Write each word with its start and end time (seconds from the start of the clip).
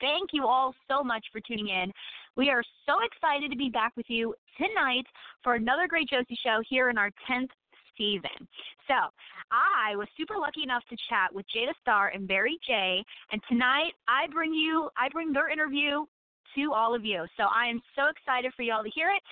Thank 0.00 0.30
you 0.32 0.46
all 0.46 0.74
so 0.88 1.02
much 1.02 1.24
for 1.32 1.40
tuning 1.40 1.68
in. 1.68 1.92
We 2.36 2.50
are 2.50 2.62
so 2.86 2.94
excited 3.04 3.50
to 3.50 3.56
be 3.56 3.68
back 3.68 3.92
with 3.96 4.06
you 4.08 4.34
tonight 4.56 5.04
for 5.42 5.54
another 5.54 5.86
great 5.88 6.08
Josie 6.08 6.38
Show 6.42 6.62
here 6.68 6.88
in 6.90 6.98
our 6.98 7.10
10th 7.28 7.50
season. 7.98 8.48
So, 8.88 8.94
I 9.50 9.94
was 9.96 10.08
super 10.16 10.36
lucky 10.38 10.62
enough 10.62 10.82
to 10.90 10.96
chat 11.08 11.32
with 11.32 11.46
Jada 11.54 11.72
Star 11.80 12.08
and 12.08 12.26
Barry 12.26 12.58
J, 12.66 13.04
and 13.32 13.40
tonight 13.48 13.92
I 14.08 14.26
bring 14.32 14.52
you 14.52 14.90
I 14.96 15.08
bring 15.08 15.32
their 15.32 15.48
interview 15.48 16.04
to 16.54 16.72
all 16.72 16.94
of 16.94 17.04
you. 17.04 17.26
So, 17.36 17.44
I 17.44 17.66
am 17.66 17.80
so 17.94 18.08
excited 18.08 18.52
for 18.54 18.62
y'all 18.62 18.84
to 18.84 18.90
hear 18.90 19.10
it. 19.10 19.22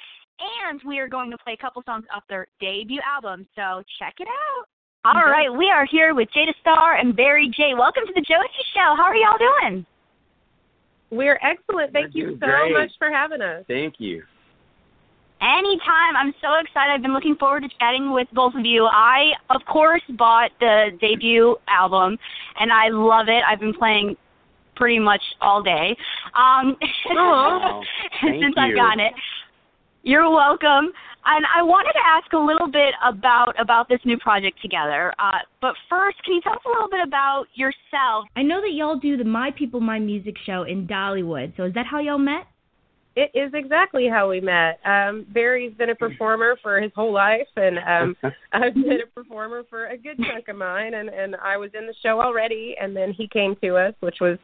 And 0.68 0.80
we 0.84 0.98
are 0.98 1.08
going 1.08 1.30
to 1.30 1.38
play 1.38 1.52
a 1.52 1.56
couple 1.56 1.82
songs 1.86 2.04
off 2.14 2.24
their 2.28 2.48
debut 2.60 3.00
album. 3.06 3.46
So 3.54 3.82
check 3.98 4.14
it 4.18 4.26
out. 4.26 4.66
All 5.04 5.30
right, 5.30 5.52
we 5.52 5.70
are 5.70 5.84
here 5.84 6.14
with 6.14 6.28
Jada 6.34 6.54
Star 6.60 6.96
and 6.96 7.14
Barry 7.14 7.52
J. 7.54 7.74
Welcome 7.74 8.04
to 8.06 8.12
the 8.14 8.22
Josie 8.22 8.66
Show. 8.72 8.96
How 8.96 9.04
are 9.04 9.14
y'all 9.14 9.36
doing? 9.38 9.84
We're 11.14 11.38
excellent. 11.42 11.92
Thank 11.92 12.14
We're 12.14 12.30
you 12.30 12.38
so 12.40 12.46
great. 12.46 12.72
much 12.72 12.90
for 12.98 13.10
having 13.10 13.40
us. 13.40 13.64
Thank 13.68 13.94
you. 13.98 14.22
Anytime. 15.40 16.16
I'm 16.16 16.34
so 16.40 16.54
excited. 16.60 16.92
I've 16.92 17.02
been 17.02 17.12
looking 17.12 17.36
forward 17.36 17.62
to 17.62 17.68
chatting 17.78 18.12
with 18.12 18.28
both 18.32 18.54
of 18.54 18.64
you. 18.64 18.86
I, 18.86 19.32
of 19.50 19.60
course, 19.66 20.02
bought 20.16 20.50
the 20.58 20.90
debut 21.00 21.56
album, 21.68 22.18
and 22.58 22.72
I 22.72 22.88
love 22.88 23.28
it. 23.28 23.42
I've 23.46 23.60
been 23.60 23.74
playing 23.74 24.16
pretty 24.76 24.98
much 24.98 25.22
all 25.40 25.62
day 25.62 25.96
um, 26.34 26.76
Aw, 27.10 27.82
thank 28.22 28.42
since 28.42 28.54
I've 28.58 28.74
gotten 28.74 29.00
it. 29.00 29.12
You're 30.04 30.30
welcome. 30.30 30.92
And 31.24 31.46
I 31.56 31.62
wanted 31.62 31.92
to 31.92 32.04
ask 32.04 32.30
a 32.34 32.38
little 32.38 32.70
bit 32.70 32.92
about 33.02 33.58
about 33.58 33.88
this 33.88 34.00
new 34.04 34.18
project 34.18 34.60
together. 34.60 35.14
Uh, 35.18 35.38
but 35.62 35.74
first, 35.88 36.22
can 36.22 36.34
you 36.34 36.42
tell 36.42 36.52
us 36.52 36.58
a 36.66 36.68
little 36.68 36.90
bit 36.90 37.00
about 37.02 37.46
yourself? 37.54 38.26
I 38.36 38.42
know 38.42 38.60
that 38.60 38.72
y'all 38.74 38.98
do 38.98 39.16
the 39.16 39.24
My 39.24 39.50
People 39.50 39.80
My 39.80 39.98
Music 39.98 40.34
show 40.44 40.64
in 40.64 40.86
Dollywood. 40.86 41.56
So 41.56 41.64
is 41.64 41.72
that 41.72 41.86
how 41.86 42.00
y'all 42.00 42.18
met? 42.18 42.46
It 43.16 43.30
is 43.32 43.52
exactly 43.54 44.06
how 44.06 44.28
we 44.28 44.42
met. 44.42 44.78
Um, 44.84 45.24
Barry's 45.32 45.72
been 45.72 45.88
a 45.88 45.94
performer 45.94 46.58
for 46.62 46.82
his 46.82 46.92
whole 46.94 47.12
life, 47.12 47.48
and 47.56 47.78
um, 47.78 48.32
I've 48.52 48.74
been 48.74 49.00
a 49.02 49.06
performer 49.14 49.62
for 49.70 49.86
a 49.86 49.96
good 49.96 50.18
chunk 50.18 50.48
of 50.48 50.56
mine. 50.56 50.92
And, 50.92 51.08
and 51.08 51.34
I 51.36 51.56
was 51.56 51.70
in 51.78 51.86
the 51.86 51.94
show 52.02 52.20
already, 52.20 52.74
and 52.78 52.94
then 52.94 53.14
he 53.14 53.26
came 53.26 53.56
to 53.62 53.76
us, 53.76 53.94
which 54.00 54.16
was 54.20 54.36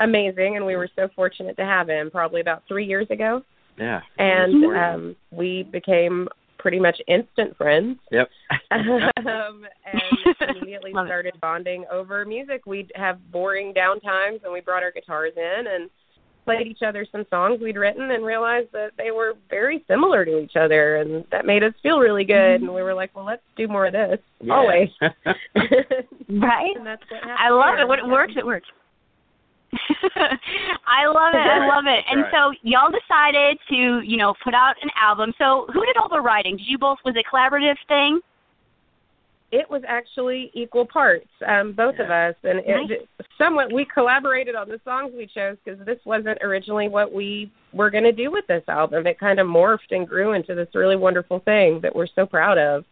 amazing, 0.00 0.56
and 0.56 0.66
we 0.66 0.76
were 0.76 0.90
so 0.96 1.08
fortunate 1.16 1.56
to 1.56 1.64
have 1.64 1.88
him. 1.88 2.10
Probably 2.10 2.42
about 2.42 2.64
three 2.68 2.84
years 2.84 3.06
ago, 3.08 3.42
Yeah. 3.78 4.00
and 4.18 4.64
um, 4.76 5.16
we 5.30 5.62
became 5.70 6.28
pretty 6.58 6.80
much 6.80 7.00
instant 7.06 7.56
friends. 7.56 7.98
Yep. 8.10 8.28
um, 8.72 9.64
and 9.86 10.56
immediately 10.56 10.92
Love 10.92 11.06
it. 11.06 11.08
started 11.08 11.34
bonding 11.40 11.84
over 11.90 12.24
music. 12.24 12.66
We'd 12.66 12.90
have 12.96 13.18
boring 13.30 13.72
downtimes, 13.72 14.42
and 14.44 14.52
we 14.52 14.60
brought 14.60 14.82
our 14.82 14.90
guitars 14.90 15.32
in 15.36 15.66
and 15.68 15.88
played 16.44 16.66
each 16.66 16.80
other 16.82 17.06
some 17.12 17.26
songs 17.28 17.60
we'd 17.60 17.76
written, 17.76 18.10
and 18.10 18.24
realized 18.24 18.68
that 18.72 18.92
they 18.96 19.10
were 19.10 19.34
very 19.50 19.84
similar 19.86 20.24
to 20.24 20.38
each 20.40 20.56
other, 20.56 20.96
and 20.96 21.24
that 21.30 21.44
made 21.44 21.62
us 21.62 21.74
feel 21.82 21.98
really 21.98 22.24
good. 22.24 22.62
And 22.62 22.72
we 22.74 22.82
were 22.82 22.94
like, 22.94 23.14
well, 23.14 23.26
let's 23.26 23.42
do 23.56 23.68
more 23.68 23.86
of 23.86 23.92
this. 23.92 24.18
Yeah. 24.40 24.54
Always. 24.54 24.88
Right? 26.30 26.76
and 26.76 26.86
that's 26.86 27.02
what 27.10 27.22
happened. 27.22 27.38
I 27.38 27.48
love 27.48 27.76
here. 27.76 27.84
it. 27.84 27.88
When 27.88 27.98
it 28.00 28.06
works, 28.06 28.34
it 28.36 28.44
works. 28.44 28.68
I 30.86 31.06
love 31.06 31.34
it. 31.34 31.46
I 31.46 31.66
love 31.68 31.84
it. 31.86 32.04
And 32.10 32.24
so 32.32 32.52
y'all 32.62 32.90
decided 32.90 33.58
to, 33.68 34.00
you 34.00 34.16
know, 34.16 34.34
put 34.42 34.54
out 34.54 34.74
an 34.82 34.90
album. 35.00 35.32
So 35.38 35.66
who 35.72 35.84
did 35.84 35.96
all 35.96 36.08
the 36.08 36.20
writing? 36.20 36.56
Did 36.56 36.66
you 36.66 36.78
both? 36.78 36.98
Was 37.04 37.14
it 37.16 37.24
a 37.26 37.34
collaborative 37.34 37.76
thing? 37.86 38.20
It 39.50 39.68
was 39.70 39.82
actually 39.88 40.50
equal 40.52 40.84
parts, 40.84 41.28
um, 41.46 41.72
both 41.72 41.94
of 41.98 42.10
us, 42.10 42.34
and 42.44 42.60
it 42.66 43.08
somewhat 43.38 43.72
we 43.72 43.86
collaborated 43.86 44.54
on 44.54 44.68
the 44.68 44.78
songs 44.84 45.12
we 45.16 45.26
chose 45.26 45.56
because 45.64 45.84
this 45.86 45.98
wasn't 46.04 46.36
originally 46.42 46.88
what 46.88 47.14
we 47.14 47.50
were 47.72 47.88
going 47.88 48.04
to 48.04 48.12
do 48.12 48.30
with 48.30 48.46
this 48.46 48.62
album. 48.68 49.06
It 49.06 49.18
kind 49.18 49.38
of 49.38 49.46
morphed 49.46 49.90
and 49.90 50.06
grew 50.06 50.34
into 50.34 50.54
this 50.54 50.68
really 50.74 50.96
wonderful 50.96 51.40
thing 51.40 51.80
that 51.80 51.96
we're 51.96 52.08
so 52.14 52.26
proud 52.26 52.58
of. 52.58 52.84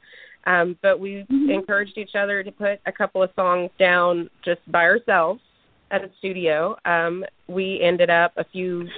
Um, 0.46 0.78
but 0.80 0.98
we 0.98 1.26
encouraged 1.28 1.98
each 1.98 2.14
other 2.14 2.42
to 2.42 2.52
put 2.52 2.80
a 2.86 2.92
couple 2.92 3.22
of 3.22 3.30
songs 3.36 3.70
down 3.78 4.30
just 4.42 4.60
by 4.72 4.84
ourselves 4.84 5.42
at 5.90 6.02
a 6.02 6.10
studio. 6.18 6.76
Um, 6.84 7.24
we 7.48 7.80
ended 7.82 8.10
up 8.10 8.32
a 8.36 8.44
few 8.44 8.88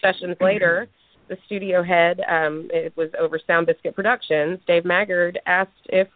sessions 0.00 0.36
later. 0.40 0.88
The 1.28 1.36
studio 1.46 1.82
head, 1.82 2.20
um, 2.28 2.68
it 2.72 2.94
was 2.96 3.08
over 3.18 3.40
Sound 3.46 3.66
Biscuit 3.66 3.94
Productions. 3.94 4.58
Dave 4.66 4.84
Maggard 4.84 5.38
asked 5.46 5.70
if 5.86 6.08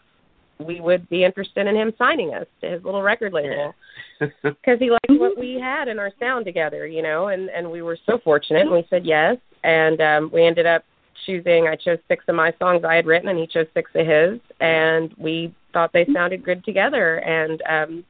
we 0.59 0.81
would 0.81 1.09
be 1.09 1.25
interested 1.25 1.67
in 1.67 1.77
him 1.77 1.93
signing 1.97 2.35
us 2.35 2.47
to 2.61 2.69
his 2.69 2.85
little 2.85 3.03
record 3.03 3.33
label 3.33 3.75
because 4.21 4.79
he 4.79 4.91
liked 4.91 5.21
what 5.21 5.39
we 5.39 5.59
had 5.61 5.89
in 5.89 5.99
our 5.99 6.11
sound 6.19 6.45
together, 6.45 6.87
you 6.87 7.03
know, 7.03 7.29
and 7.29 7.49
and 7.51 7.71
we 7.71 7.81
were 7.81 7.99
so 8.07 8.19
fortunate. 8.23 8.63
And 8.63 8.73
we 8.73 8.87
said 8.91 9.07
yes, 9.07 9.37
and 9.65 10.01
um, 10.01 10.31
we 10.33 10.45
ended 10.45 10.67
up 10.67 10.85
choosing. 11.25 11.69
I 11.69 11.77
chose 11.77 11.99
six 12.09 12.25
of 12.29 12.35
my 12.35 12.53
songs 12.59 12.85
I 12.85 12.97
had 12.97 13.07
written, 13.07 13.29
and 13.29 13.39
he 13.39 13.47
chose 13.47 13.67
six 13.73 13.91
of 13.95 14.07
his, 14.07 14.41
and 14.61 15.15
we 15.17 15.55
thought 15.73 15.93
they 15.93 16.07
sounded 16.13 16.45
good 16.45 16.65
together, 16.65 17.19
and 17.19 17.63
um, 17.63 18.05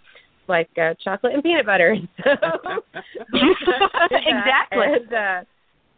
like 0.48 0.69
uh, 0.81 0.94
chocolate 1.03 1.34
and 1.34 1.42
peanut 1.42 1.66
butter. 1.66 1.97
So 2.25 2.34
Exactly. 4.10 4.86
And, 4.86 5.12
uh, 5.12 5.41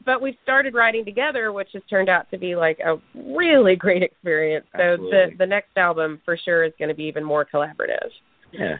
but 0.04 0.22
we've 0.22 0.36
started 0.42 0.74
writing 0.74 1.04
together, 1.04 1.52
which 1.52 1.68
has 1.74 1.82
turned 1.90 2.08
out 2.08 2.30
to 2.30 2.38
be 2.38 2.56
like 2.56 2.78
a 2.80 2.96
really 3.14 3.76
great 3.76 4.02
experience. 4.02 4.66
So 4.72 4.78
the 4.78 4.92
Absolutely. 4.92 5.36
the 5.38 5.46
next 5.46 5.76
album 5.76 6.20
for 6.24 6.36
sure 6.36 6.64
is 6.64 6.72
going 6.78 6.88
to 6.88 6.94
be 6.94 7.04
even 7.04 7.24
more 7.24 7.46
collaborative. 7.52 8.08
yeah. 8.52 8.76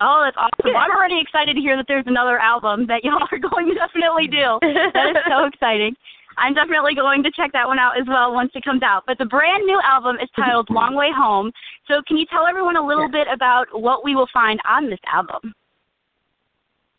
Oh, 0.00 0.20
that's 0.24 0.36
awesome. 0.36 0.74
Well, 0.74 0.76
I'm 0.76 0.90
already 0.90 1.18
excited 1.20 1.54
to 1.54 1.60
hear 1.60 1.76
that 1.76 1.86
there's 1.88 2.04
another 2.06 2.38
album 2.38 2.86
that 2.88 3.02
y'all 3.02 3.26
are 3.32 3.38
going 3.50 3.66
to 3.68 3.74
definitely 3.74 4.26
do. 4.28 4.58
That 4.60 5.16
is 5.16 5.22
so 5.28 5.46
exciting. 5.46 5.96
I'm 6.38 6.54
definitely 6.54 6.94
going 6.94 7.22
to 7.22 7.30
check 7.30 7.52
that 7.52 7.66
one 7.66 7.78
out 7.78 7.98
as 7.98 8.06
well 8.06 8.32
once 8.32 8.50
it 8.54 8.64
comes 8.64 8.82
out. 8.82 9.04
But 9.06 9.18
the 9.18 9.24
brand 9.24 9.64
new 9.64 9.80
album 9.84 10.16
is 10.22 10.28
titled 10.36 10.68
Long 10.70 10.94
Way 10.94 11.08
Home. 11.16 11.50
So 11.88 12.02
can 12.06 12.16
you 12.16 12.26
tell 12.26 12.46
everyone 12.46 12.76
a 12.76 12.86
little 12.86 13.10
bit 13.10 13.26
about 13.32 13.66
what 13.72 14.04
we 14.04 14.14
will 14.14 14.28
find 14.32 14.60
on 14.68 14.90
this 14.90 14.98
album? 15.10 15.54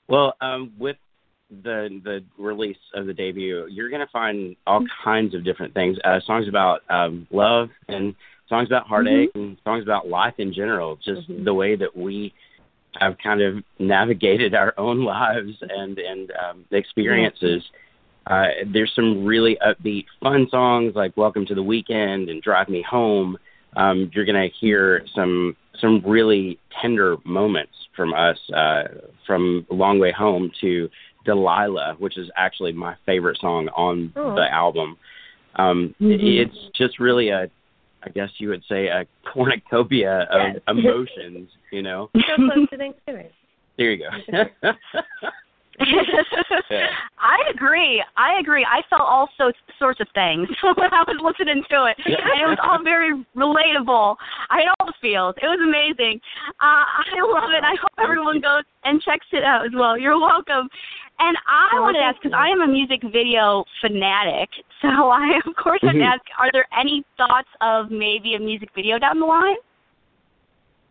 Well, 0.07 0.33
um, 0.41 0.73
with 0.79 0.97
the 1.49 2.01
the 2.03 2.23
release 2.37 2.77
of 2.93 3.07
the 3.07 3.13
debut, 3.13 3.67
you're 3.69 3.89
gonna 3.89 4.07
find 4.11 4.55
all 4.65 4.85
kinds 5.03 5.35
of 5.35 5.43
different 5.43 5.73
things. 5.73 5.97
Uh, 6.03 6.19
songs 6.25 6.47
about 6.47 6.81
um, 6.89 7.27
love 7.31 7.69
and 7.87 8.15
songs 8.49 8.67
about 8.67 8.87
heartache 8.87 9.29
and 9.35 9.57
songs 9.63 9.83
about 9.83 10.07
life 10.07 10.35
in 10.37 10.53
general. 10.53 10.97
Just 11.03 11.21
the 11.45 11.53
way 11.53 11.75
that 11.75 11.95
we 11.95 12.33
have 12.99 13.17
kind 13.21 13.41
of 13.41 13.63
navigated 13.79 14.55
our 14.55 14.73
own 14.77 15.03
lives 15.03 15.51
and 15.61 15.97
and 15.99 16.31
um, 16.31 16.65
experiences. 16.71 17.63
Uh, 18.29 18.47
there's 18.73 18.91
some 18.95 19.25
really 19.25 19.57
upbeat, 19.65 20.05
fun 20.21 20.47
songs 20.51 20.93
like 20.95 21.15
"Welcome 21.15 21.45
to 21.45 21.55
the 21.55 21.63
Weekend" 21.63 22.29
and 22.29 22.41
"Drive 22.41 22.67
Me 22.69 22.81
Home." 22.89 23.37
Um, 23.75 24.09
you're 24.13 24.25
gonna 24.25 24.47
hear 24.59 25.05
some 25.15 25.55
some 25.79 26.01
really 26.05 26.59
tender 26.81 27.17
moments 27.23 27.73
from 27.95 28.13
us, 28.13 28.37
uh, 28.53 28.83
from 29.25 29.65
"Long 29.69 29.99
Way 29.99 30.11
Home" 30.11 30.51
to 30.61 30.89
"Delilah," 31.25 31.95
which 31.99 32.17
is 32.17 32.29
actually 32.35 32.73
my 32.73 32.95
favorite 33.05 33.37
song 33.39 33.69
on 33.69 34.11
Oh. 34.15 34.35
the 34.35 34.51
album. 34.53 34.97
Um, 35.55 35.95
It's 35.99 36.55
just 36.75 36.99
really 36.99 37.29
a, 37.29 37.49
I 38.03 38.09
guess 38.09 38.29
you 38.39 38.49
would 38.49 38.63
say, 38.69 38.87
a 38.87 39.05
cornucopia 39.25 40.23
of 40.31 40.53
Yes. 40.53 40.61
emotions. 40.67 41.49
You 41.71 41.81
know, 41.81 42.09
So 42.15 42.35
close 42.35 42.69
to 42.71 42.77
Thanksgiving. 42.77 43.29
there 43.77 43.91
you 43.93 44.03
go. 44.03 44.43
I 47.19 47.37
agree. 47.53 48.03
I 48.15 48.39
agree. 48.39 48.65
I 48.65 48.81
felt 48.89 49.01
all 49.01 49.29
so, 49.37 49.51
sorts 49.77 49.99
of 49.99 50.07
things 50.13 50.47
when 50.63 50.93
I 50.93 51.03
was 51.07 51.17
listening 51.21 51.63
to 51.69 51.85
it, 51.85 51.95
and 52.05 52.41
it 52.41 52.47
was 52.47 52.57
all 52.63 52.83
very 52.83 53.13
relatable. 53.35 54.15
I 54.49 54.61
had 54.61 54.69
all 54.79 54.87
the 54.87 54.93
feels. 55.01 55.35
It 55.41 55.45
was 55.45 55.59
amazing. 55.61 56.19
Uh, 56.59 56.85
I 56.85 57.21
love 57.21 57.51
it. 57.53 57.63
I 57.63 57.75
hope 57.79 57.93
everyone 58.01 58.41
goes 58.41 58.63
and 58.85 59.01
checks 59.01 59.27
it 59.31 59.43
out 59.43 59.65
as 59.65 59.71
well. 59.75 59.97
You're 59.97 60.19
welcome. 60.19 60.67
And 61.19 61.37
I 61.47 61.69
Oh, 61.77 61.81
wanted 61.81 61.99
to 61.99 62.05
ask 62.05 62.17
because 62.21 62.37
I 62.37 62.49
am 62.49 62.61
a 62.61 62.67
music 62.67 63.01
video 63.11 63.65
fanatic, 63.81 64.49
so 64.81 64.87
I 65.09 65.39
of 65.45 65.55
course 65.55 65.81
had 65.81 65.93
to 65.93 65.97
Mhm. 65.99 66.13
ask: 66.13 66.21
Are 66.37 66.51
there 66.53 66.67
any 66.77 67.03
thoughts 67.17 67.49
of 67.61 67.89
maybe 67.91 68.35
a 68.35 68.39
music 68.39 68.69
video 68.75 68.99
down 68.99 69.19
the 69.19 69.25
line? 69.25 69.57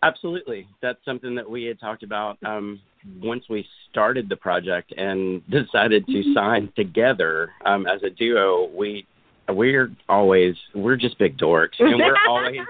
Absolutely. 0.03 0.67
That's 0.83 0.99
something 1.05 1.35
that 1.35 1.49
we 1.49 1.65
had 1.65 1.81
talked 1.81 2.03
about 2.03 2.39
um, 2.45 2.81
once 3.21 3.45
we 3.49 3.67
started 3.91 4.29
the 4.29 4.37
project 4.37 4.93
and 4.97 5.43
decided 5.51 6.07
to 6.07 6.35
sign 6.35 6.73
together 6.77 7.51
um, 7.65 7.87
as 7.87 8.03
a 8.03 8.11
duo. 8.11 8.69
We 8.75 9.07
we're 9.49 9.91
always 10.09 10.55
we're 10.75 10.97
just 10.97 11.19
big 11.19 11.39
dorks, 11.39 11.79
and 11.79 11.99
we're 11.99 12.17
always 12.29 12.61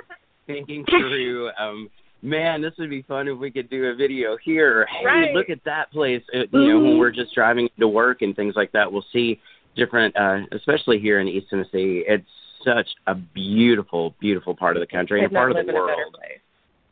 thinking 0.46 0.84
through. 0.84 1.50
Um, 1.58 1.90
Man, 2.23 2.62
this 2.62 2.73
would 2.78 2.90
be 2.90 3.02
fun 3.02 3.28
if 3.28 3.38
we 3.38 3.50
could 3.50 3.69
do 3.69 3.84
a 3.87 3.94
video 3.94 4.37
here. 4.43 4.81
Or, 4.81 4.87
Hey, 4.87 5.05
Right. 5.05 5.34
look 5.34 5.50
at 5.50 5.62
that 5.64 5.93
place. 5.93 6.23
Uh, 6.34 6.38
you 6.52 6.69
know, 6.69 6.81
when 6.81 6.99
we're 6.99 7.12
just 7.12 7.34
driving 7.34 7.69
to 7.78 7.87
work 7.87 8.23
and 8.23 8.34
things 8.34 8.55
like 8.56 8.73
that, 8.73 8.90
we'll 8.90 9.05
see 9.12 9.40
different, 9.76 10.17
uh, 10.17 10.40
especially 10.52 10.99
here 10.99 11.20
in 11.20 11.28
East 11.28 11.49
Tennessee. 11.50 12.05
It's 12.08 12.26
such 12.64 12.88
a 13.06 13.14
beautiful, 13.14 14.14
beautiful 14.19 14.56
part 14.56 14.76
of 14.76 14.81
the 14.81 14.87
country 14.87 15.23
and 15.23 15.31
a 15.31 15.34
part 15.34 15.50
of 15.50 15.56
the 15.56 15.61
in 15.61 15.69
a 15.69 15.73
better 15.73 15.84
world. 15.84 16.17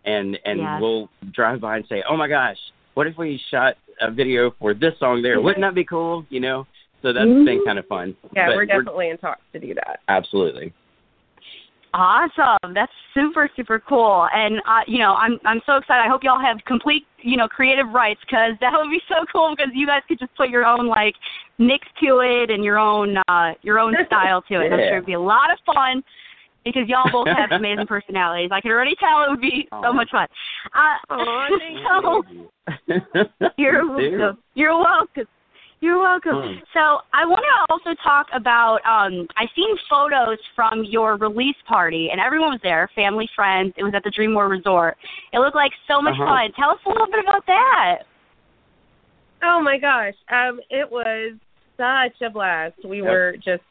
And 0.05 0.39
and 0.45 0.81
we'll 0.81 1.09
drive 1.33 1.61
by 1.61 1.77
and 1.77 1.85
say, 1.89 2.03
"Oh 2.09 2.17
my 2.17 2.29
gosh, 2.29 2.59
what 2.95 3.07
if 3.07 3.17
we 3.17 3.41
shot 3.51 3.75
a 4.01 4.11
video 4.11 4.55
for 4.59 4.75
this 4.75 4.93
song 4.99 5.23
there? 5.23 5.41
Wouldn't 5.41 5.63
that 5.63 5.75
be 5.75 5.85
cool? 5.85 6.25
You 6.31 6.41
know. 6.41 6.67
So 7.03 7.13
that's 7.13 7.27
mm-hmm. 7.27 7.45
been 7.45 7.63
kind 7.67 7.79
of 7.79 7.87
fun. 7.87 8.17
Yeah, 8.35 8.49
but 8.49 8.57
we're 8.57 8.65
definitely 8.65 9.07
we're, 9.07 9.13
in 9.13 9.19
talks 9.19 9.43
to 9.53 9.61
do 9.61 9.75
that. 9.75 10.01
Absolutely. 10.09 10.73
Awesome. 11.93 12.75
That's 12.75 12.91
super 13.13 13.49
super 13.55 13.79
cool. 13.79 14.27
And 14.35 14.57
uh, 14.67 14.81
you 14.87 14.99
know, 14.99 15.15
I'm 15.15 15.39
I'm 15.45 15.61
so 15.67 15.77
excited. 15.77 16.03
I 16.03 16.09
hope 16.09 16.25
y'all 16.25 16.41
have 16.41 16.59
complete, 16.67 17.07
you 17.21 17.37
know, 17.37 17.47
creative 17.47 17.89
rights 17.91 18.21
cuz 18.29 18.59
that 18.61 18.73
would 18.73 18.91
be 18.91 19.01
so 19.07 19.25
cool 19.31 19.55
because 19.55 19.71
you 19.75 19.87
guys 19.87 20.03
could 20.09 20.19
just 20.19 20.35
put 20.35 20.49
your 20.49 20.65
own 20.65 20.89
like 20.89 21.15
mix 21.59 21.87
to 22.03 22.21
it 22.21 22.51
and 22.51 22.65
your 22.65 22.79
own 22.79 23.19
uh 23.29 23.53
your 23.63 23.79
own 23.79 23.95
style 24.07 24.43
to 24.43 24.61
it. 24.61 24.71
yeah. 24.71 24.75
I'm 24.75 24.81
sure 24.81 24.97
it'd 24.97 25.07
be 25.07 25.13
a 25.13 25.21
lot 25.21 25.53
of 25.53 25.59
fun 25.67 26.03
because 26.65 26.89
y'all 26.89 27.11
both 27.13 27.29
have 27.29 27.51
amazing 27.59 27.87
personalities. 27.87 28.51
I 28.53 28.61
can 28.61 28.71
already 28.71 28.95
tell 28.99 29.23
it 29.23 29.31
would 29.31 29.41
be 29.41 29.69
Aww. 29.73 29.83
so 29.83 29.93
much 29.93 30.11
fun. 30.11 30.27
Uh, 30.75 31.15
Aww, 31.15 32.23
so, 32.89 33.51
you're 33.57 33.87
welcome. 33.97 34.43
You're 34.55 34.79
welcome. 34.79 35.27
You're 35.81 35.99
welcome. 35.99 36.33
Mm. 36.33 36.59
So 36.73 37.01
I 37.13 37.27
want 37.27 37.43
to 37.45 37.73
also 37.73 37.95
talk 38.03 38.27
about. 38.33 38.77
Um, 38.87 39.27
I 39.37 39.47
seen 39.55 39.77
photos 39.91 40.39
from 40.57 40.85
your 40.85 41.17
release 41.17 41.57
party, 41.69 42.09
and 42.11 42.21
everyone 42.21 42.53
was 42.53 42.61
there, 42.63 42.89
family, 42.95 43.29
friends. 43.37 43.75
It 43.77 43.83
was 43.83 43.93
at 43.95 44.03
the 44.03 44.11
DreamMore 44.11 44.49
Resort. 44.49 44.97
It 45.35 45.41
looked 45.41 45.57
like 45.57 45.73
so 45.87 46.01
much 46.01 46.15
uh-huh. 46.15 46.25
fun. 46.25 46.53
Tell 46.59 46.71
us 46.71 46.79
a 46.87 46.89
little 46.89 47.07
bit 47.07 47.21
about 47.23 47.45
that. 47.47 47.99
Oh 49.43 49.61
my 49.61 49.77
gosh, 49.79 50.15
um, 50.31 50.59
it 50.71 50.91
was 50.91 51.35
such 51.77 52.23
a 52.27 52.31
blast. 52.31 52.77
We 52.83 53.03
yep. 53.03 53.07
were 53.07 53.35
just 53.45 53.63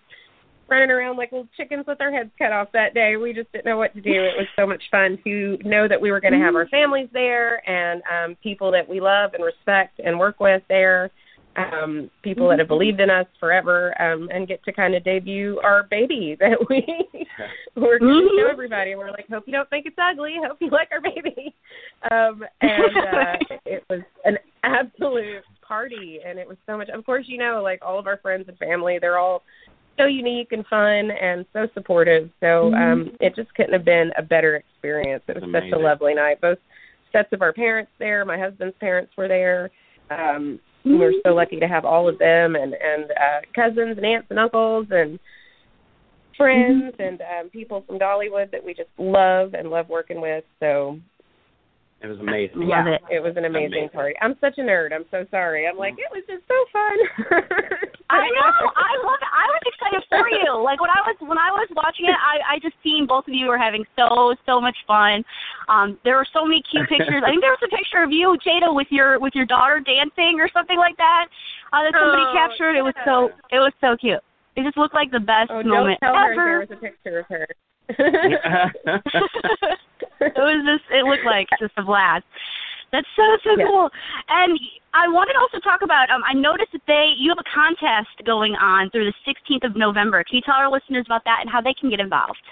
running 0.69 0.92
around 0.92 1.18
like 1.18 1.31
little 1.31 1.48
chickens 1.56 1.86
with 1.88 2.01
our 2.01 2.12
heads 2.12 2.30
cut 2.38 2.51
off 2.51 2.69
that 2.74 2.94
day. 2.94 3.15
We 3.18 3.33
just 3.33 3.51
didn't 3.51 3.65
know 3.65 3.77
what 3.77 3.94
to 3.95 4.01
do. 4.01 4.12
It 4.12 4.38
was 4.38 4.48
so 4.56 4.65
much 4.65 4.81
fun 4.89 5.18
to 5.24 5.57
know 5.63 5.88
that 5.88 6.00
we 6.00 6.12
were 6.12 6.19
going 6.19 6.33
to 6.33 6.39
have 6.39 6.56
our 6.56 6.65
mm-hmm. 6.65 6.75
families 6.75 7.10
there 7.13 7.68
and 7.69 8.01
um, 8.12 8.36
people 8.42 8.71
that 8.71 8.88
we 8.88 9.00
love 9.00 9.33
and 9.33 9.44
respect 9.44 10.00
and 10.04 10.18
work 10.18 10.39
with 10.39 10.63
there 10.69 11.12
um, 11.56 12.10
people 12.24 12.50
that 12.50 12.60
have 12.60 12.65
mm-hmm. 12.65 12.74
believed 12.74 13.00
in 13.00 13.10
us 13.10 13.27
forever, 13.39 14.00
um, 14.01 14.30
and 14.33 14.48
get 14.48 14.63
to 14.65 14.74
kind 14.74 14.95
of 14.95 15.04
debut 15.04 15.60
our 15.63 15.83
baby 15.83 16.36
that 16.39 16.57
we 16.69 16.83
we're 17.75 18.00
going 18.00 18.12
to 18.13 18.30
show 18.30 18.44
mm-hmm. 18.44 18.51
everybody. 18.51 18.95
We're 18.95 19.12
like, 19.12 19.27
hope 19.30 19.44
you 19.45 19.54
don't 19.54 19.69
think 19.69 19.86
it's 19.86 19.98
ugly. 20.00 20.36
Hope 20.45 20.57
you 20.60 20.69
like 20.69 20.89
our 20.92 21.01
baby. 21.01 21.54
Um, 22.12 22.44
and 22.62 22.98
uh, 22.98 23.56
it 23.65 23.83
was 23.89 24.01
an 24.25 24.38
absolute 24.63 25.44
party, 25.65 26.19
and 26.25 26.39
it 26.39 26.48
was 26.48 26.57
so 26.65 26.77
much. 26.77 26.89
Of 26.89 27.06
course, 27.06 27.25
you 27.27 27.38
know, 27.38 27.62
like 27.63 27.81
all 27.86 28.00
of 28.00 28.07
our 28.07 28.18
friends 28.18 28.45
and 28.48 28.57
family, 28.57 28.98
they're 29.00 29.19
all 29.19 29.44
so 29.97 30.05
unique 30.05 30.51
and 30.51 30.65
fun 30.67 31.11
and 31.11 31.45
so 31.53 31.67
supportive. 31.73 32.29
So 32.39 32.73
um, 32.73 33.05
mm-hmm. 33.05 33.15
it 33.19 33.35
just 33.35 33.53
couldn't 33.55 33.73
have 33.73 33.85
been 33.85 34.11
a 34.17 34.21
better 34.21 34.55
experience. 34.55 35.23
It 35.27 35.41
was 35.41 35.49
such 35.51 35.71
a 35.73 35.77
lovely 35.77 36.13
night. 36.13 36.41
Both 36.41 36.57
sets 37.11 37.31
of 37.31 37.41
our 37.41 37.53
parents 37.53 37.91
there. 37.99 38.25
My 38.25 38.39
husband's 38.39 38.75
parents 38.79 39.11
were 39.17 39.27
there. 39.27 39.69
Um, 40.09 40.59
Mm-hmm. 40.85 40.99
We're 40.99 41.13
so 41.25 41.33
lucky 41.33 41.59
to 41.59 41.67
have 41.67 41.85
all 41.85 42.09
of 42.09 42.19
them 42.19 42.55
and 42.55 42.73
and 42.73 43.05
uh, 43.11 43.41
cousins 43.55 43.97
and 43.97 44.05
aunts 44.05 44.27
and 44.29 44.39
uncles 44.39 44.87
and 44.91 45.17
friends 46.35 46.93
mm-hmm. 46.93 47.01
and 47.01 47.21
um, 47.21 47.49
people 47.49 47.83
from 47.87 47.99
Dollywood 47.99 48.51
that 48.51 48.63
we 48.63 48.73
just 48.73 48.89
love 48.97 49.53
and 49.53 49.69
love 49.69 49.87
working 49.87 50.19
with. 50.19 50.43
So 50.59 50.99
it 52.03 52.11
was 52.11 52.19
amazing. 52.19 52.67
Love 52.67 52.83
yeah, 52.83 53.00
it. 53.00 53.01
it 53.07 53.21
was 53.23 53.31
an 53.39 53.47
amazing, 53.47 53.88
amazing, 53.88 53.95
party. 53.95 54.11
I'm 54.19 54.35
such 54.44 54.59
a 54.59 54.63
nerd. 54.67 54.91
I'm 54.91 55.07
so 55.07 55.23
sorry. 55.31 55.63
I'm 55.63 55.79
like, 55.79 55.95
it 55.95 56.11
was 56.11 56.19
just 56.27 56.44
so 56.51 56.59
fun. 56.75 56.95
I 58.11 58.27
know. 58.27 58.51
I 58.75 58.94
love 59.07 59.23
it. 59.23 59.31
I 59.31 59.47
was 59.47 59.63
excited 59.63 60.03
for 60.11 60.27
you. 60.27 60.51
Like 60.59 60.83
when 60.83 60.91
I 60.91 61.00
was 61.07 61.15
when 61.23 61.39
I 61.39 61.47
was 61.55 61.71
watching 61.71 62.11
it, 62.11 62.19
I 62.19 62.59
I 62.59 62.59
just 62.59 62.75
seen 62.83 63.07
both 63.07 63.23
of 63.23 63.33
you 63.33 63.47
were 63.47 63.57
having 63.57 63.88
so 63.95 64.35
so 64.44 64.59
much 64.59 64.75
fun. 64.83 65.23
Um, 65.71 65.95
there 66.03 66.19
were 66.19 66.27
so 66.35 66.44
many 66.44 66.59
cute 66.67 66.91
pictures. 66.91 67.23
I 67.23 67.31
think 67.31 67.39
there 67.39 67.55
was 67.55 67.63
a 67.63 67.71
picture 67.71 68.03
of 68.03 68.11
you, 68.11 68.35
Jada, 68.44 68.67
with 68.75 68.91
your 68.91 69.15
with 69.23 69.31
your 69.31 69.47
daughter 69.47 69.79
dancing 69.79 70.44
or 70.44 70.51
something 70.51 70.77
like 70.77 71.00
that. 71.00 71.31
Uh, 71.71 71.88
that 71.88 71.95
somebody 71.95 72.27
oh, 72.27 72.35
captured. 72.35 72.75
Yeah. 72.75 72.83
It 72.83 72.85
was 72.85 72.97
so 73.07 73.31
it 73.47 73.63
was 73.63 73.71
so 73.79 73.95
cute. 73.95 74.19
It 74.60 74.67
just 74.67 74.75
looked 74.75 74.93
like 74.93 75.07
the 75.07 75.24
best 75.24 75.55
oh, 75.55 75.63
moment 75.63 76.03
don't 76.03 76.12
tell 76.12 76.19
ever. 76.19 76.36
Her 76.36 76.51
there 76.51 76.60
was 76.67 76.75
a 76.75 76.81
picture 76.83 77.24
of 77.24 77.31
her. 77.31 77.48
it 80.19 80.37
was 80.37 80.63
just 80.65 80.85
it 80.91 81.05
looked 81.05 81.25
like 81.25 81.47
just 81.59 81.73
a 81.77 81.83
blast. 81.83 82.25
That's 82.91 83.07
so 83.15 83.23
so 83.43 83.57
yeah. 83.57 83.65
cool. 83.65 83.89
And 84.29 84.59
I 84.93 85.07
wanted 85.07 85.33
to 85.33 85.39
also 85.39 85.59
talk 85.59 85.81
about 85.81 86.09
um 86.09 86.21
I 86.25 86.33
noticed 86.33 86.71
that 86.73 86.81
they 86.87 87.13
you 87.17 87.29
have 87.31 87.39
a 87.39 87.49
contest 87.53 88.23
going 88.25 88.55
on 88.55 88.89
through 88.91 89.05
the 89.05 89.13
16th 89.27 89.65
of 89.65 89.75
November. 89.75 90.23
Can 90.23 90.35
you 90.37 90.41
tell 90.45 90.55
our 90.55 90.71
listeners 90.71 91.05
about 91.07 91.23
that 91.25 91.39
and 91.41 91.49
how 91.49 91.61
they 91.61 91.73
can 91.73 91.89
get 91.89 91.99
involved? 91.99 92.43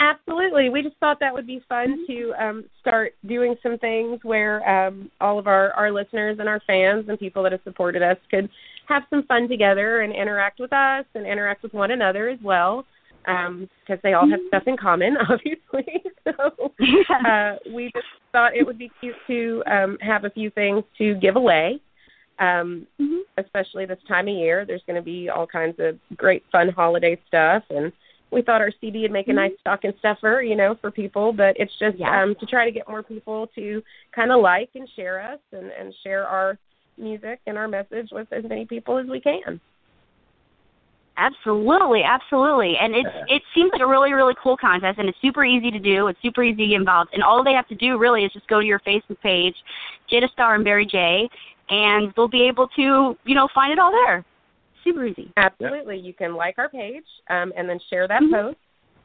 Absolutely. 0.00 0.70
We 0.70 0.80
just 0.82 0.96
thought 0.96 1.20
that 1.20 1.32
would 1.32 1.46
be 1.46 1.62
fun 1.68 2.06
to 2.06 2.32
um, 2.40 2.64
start 2.80 3.12
doing 3.26 3.54
some 3.62 3.76
things 3.76 4.20
where 4.22 4.66
um, 4.66 5.10
all 5.20 5.38
of 5.38 5.46
our, 5.46 5.72
our 5.72 5.92
listeners 5.92 6.38
and 6.40 6.48
our 6.48 6.58
fans 6.66 7.04
and 7.06 7.18
people 7.18 7.42
that 7.42 7.52
have 7.52 7.60
supported 7.64 8.02
us 8.02 8.16
could 8.30 8.48
have 8.88 9.02
some 9.10 9.24
fun 9.24 9.46
together 9.46 10.00
and 10.00 10.14
interact 10.14 10.58
with 10.58 10.72
us 10.72 11.04
and 11.14 11.26
interact 11.26 11.62
with 11.62 11.74
one 11.74 11.90
another 11.90 12.30
as 12.30 12.38
well 12.42 12.86
because 13.24 13.48
um, 13.48 14.00
they 14.02 14.12
all 14.12 14.28
have 14.28 14.40
stuff 14.48 14.62
in 14.66 14.76
common, 14.76 15.16
obviously. 15.28 16.02
so 16.24 16.72
uh, 17.28 17.56
we 17.74 17.90
just 17.94 18.06
thought 18.32 18.56
it 18.56 18.66
would 18.66 18.78
be 18.78 18.90
cute 19.00 19.14
to 19.26 19.62
um, 19.70 19.98
have 20.00 20.24
a 20.24 20.30
few 20.30 20.50
things 20.50 20.84
to 20.98 21.14
give 21.16 21.36
away, 21.36 21.80
um, 22.38 22.86
mm-hmm. 23.00 23.18
especially 23.38 23.86
this 23.86 23.98
time 24.08 24.28
of 24.28 24.34
year. 24.34 24.64
There's 24.64 24.82
going 24.86 24.96
to 24.96 25.02
be 25.02 25.28
all 25.28 25.46
kinds 25.46 25.76
of 25.78 25.98
great, 26.16 26.42
fun 26.50 26.68
holiday 26.70 27.18
stuff, 27.28 27.62
and 27.70 27.92
we 28.30 28.42
thought 28.42 28.60
our 28.60 28.72
CD 28.80 29.02
would 29.02 29.10
make 29.10 29.28
a 29.28 29.32
nice 29.32 29.50
mm-hmm. 29.50 29.60
stocking 29.60 29.92
stuffer, 29.98 30.42
you 30.42 30.56
know, 30.56 30.76
for 30.80 30.90
people. 30.90 31.32
But 31.32 31.56
it's 31.58 31.72
just 31.78 31.98
yeah. 31.98 32.22
um, 32.22 32.34
to 32.40 32.46
try 32.46 32.64
to 32.64 32.70
get 32.70 32.88
more 32.88 33.02
people 33.02 33.48
to 33.54 33.82
kind 34.14 34.32
of 34.32 34.40
like 34.40 34.70
and 34.74 34.88
share 34.96 35.20
us 35.20 35.40
and, 35.52 35.70
and 35.78 35.94
share 36.02 36.26
our 36.26 36.58
music 36.96 37.40
and 37.46 37.56
our 37.56 37.68
message 37.68 38.08
with 38.12 38.32
as 38.32 38.44
many 38.48 38.66
people 38.66 38.98
as 38.98 39.06
we 39.06 39.20
can. 39.20 39.60
Absolutely, 41.16 42.02
absolutely. 42.02 42.76
And 42.80 42.94
it's 42.94 43.08
it 43.28 43.42
seems 43.54 43.70
like 43.72 43.82
a 43.82 43.86
really, 43.86 44.12
really 44.12 44.34
cool 44.42 44.56
contest 44.56 44.98
and 44.98 45.08
it's 45.08 45.18
super 45.20 45.44
easy 45.44 45.70
to 45.70 45.78
do. 45.78 46.06
It's 46.06 46.18
super 46.22 46.42
easy 46.42 46.62
to 46.62 46.68
get 46.68 46.76
involved. 46.76 47.10
And 47.12 47.22
all 47.22 47.44
they 47.44 47.52
have 47.52 47.68
to 47.68 47.74
do 47.74 47.98
really 47.98 48.24
is 48.24 48.32
just 48.32 48.48
go 48.48 48.60
to 48.60 48.66
your 48.66 48.80
Facebook 48.80 49.20
page, 49.22 49.54
Jada 50.10 50.30
Star 50.30 50.54
and 50.54 50.64
Barry 50.64 50.86
J, 50.86 51.28
and 51.68 52.12
they'll 52.16 52.28
be 52.28 52.48
able 52.48 52.68
to, 52.68 53.16
you 53.24 53.34
know, 53.34 53.48
find 53.54 53.72
it 53.72 53.78
all 53.78 53.92
there. 53.92 54.24
Super 54.82 55.04
easy. 55.04 55.30
Absolutely. 55.36 55.96
Yep. 55.96 56.04
You 56.04 56.14
can 56.14 56.34
like 56.34 56.56
our 56.58 56.68
page 56.68 57.04
um, 57.28 57.52
and 57.56 57.68
then 57.68 57.78
share 57.90 58.08
that 58.08 58.22
mm-hmm. 58.22 58.34
post, 58.34 58.58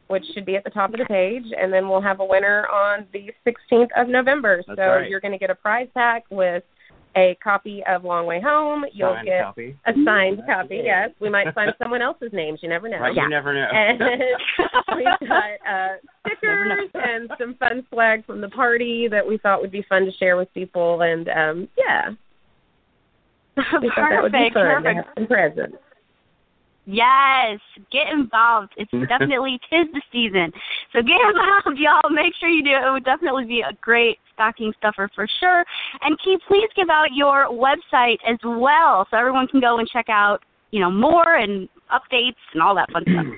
which 0.07 0.23
should 0.33 0.45
be 0.45 0.55
at 0.55 0.63
the 0.63 0.69
top 0.69 0.93
of 0.93 0.99
the 0.99 1.05
page, 1.05 1.45
and 1.57 1.71
then 1.71 1.89
we'll 1.89 2.01
have 2.01 2.21
a 2.21 2.25
winner 2.25 2.65
on 2.67 3.05
the 3.11 3.29
16th 3.45 3.89
of 3.97 4.07
November. 4.07 4.63
That's 4.67 4.79
so 4.79 4.83
right. 4.83 5.09
you're 5.09 5.19
going 5.19 5.33
to 5.33 5.37
get 5.37 5.49
a 5.49 5.55
prize 5.55 5.87
pack 5.93 6.23
with 6.29 6.63
a 7.15 7.37
copy 7.43 7.83
of 7.87 8.03
Long 8.03 8.25
Way 8.25 8.41
Home. 8.41 8.85
You'll 8.91 9.13
signed 9.13 9.25
get 9.25 9.43
copy. 9.43 9.77
a 9.85 9.93
signed 10.05 10.41
copy. 10.45 10.81
Yes, 10.83 11.11
we 11.19 11.29
might 11.29 11.53
sign 11.55 11.69
someone 11.81 12.01
else's 12.01 12.31
names. 12.33 12.59
You 12.61 12.69
never 12.69 12.89
know. 12.89 12.99
Right, 12.99 13.15
yeah. 13.15 13.23
You 13.23 13.29
never 13.29 13.53
know. 13.53 13.67
And 13.71 13.99
we've 14.95 15.29
got 15.29 15.43
uh, 15.67 15.95
stickers 16.25 16.89
and 16.93 17.29
some 17.39 17.55
fun 17.55 17.85
swag 17.91 18.25
from 18.25 18.41
the 18.41 18.49
party 18.49 19.07
that 19.09 19.25
we 19.25 19.37
thought 19.37 19.61
would 19.61 19.71
be 19.71 19.85
fun 19.87 20.05
to 20.05 20.11
share 20.13 20.35
with 20.37 20.53
people. 20.53 21.01
And 21.01 21.29
um, 21.29 21.67
yeah, 21.77 22.09
we 23.81 23.91
thought 23.95 24.09
that 24.09 24.21
would 24.21 24.31
be 24.31 24.49
fun 24.53 24.83
perfect. 24.83 24.85
to 24.85 24.93
have 24.93 25.05
some 25.15 25.27
presents. 25.27 25.77
Yes, 26.85 27.59
get 27.91 28.07
involved. 28.11 28.73
It's 28.77 28.91
definitely 29.09 29.59
tis 29.69 29.87
the 29.93 30.01
season. 30.11 30.51
So 30.93 31.01
get 31.01 31.17
involved, 31.27 31.77
y'all. 31.79 32.09
Make 32.09 32.33
sure 32.39 32.49
you 32.49 32.63
do. 32.63 32.71
It 32.71 32.91
would 32.91 33.05
definitely 33.05 33.45
be 33.45 33.61
a 33.61 33.73
great 33.81 34.19
stocking 34.33 34.73
stuffer 34.77 35.09
for 35.15 35.27
sure. 35.39 35.65
And 36.01 36.19
can 36.19 36.33
you 36.33 36.39
please 36.47 36.69
give 36.75 36.89
out 36.89 37.07
your 37.13 37.47
website 37.47 38.17
as 38.27 38.37
well 38.43 39.07
so 39.09 39.17
everyone 39.17 39.47
can 39.47 39.59
go 39.59 39.79
and 39.79 39.87
check 39.87 40.09
out, 40.09 40.43
you 40.71 40.79
know, 40.79 40.91
more 40.91 41.35
and 41.35 41.67
updates 41.91 42.35
and 42.53 42.61
all 42.61 42.75
that 42.75 42.91
fun 42.91 43.03
stuff. 43.03 43.25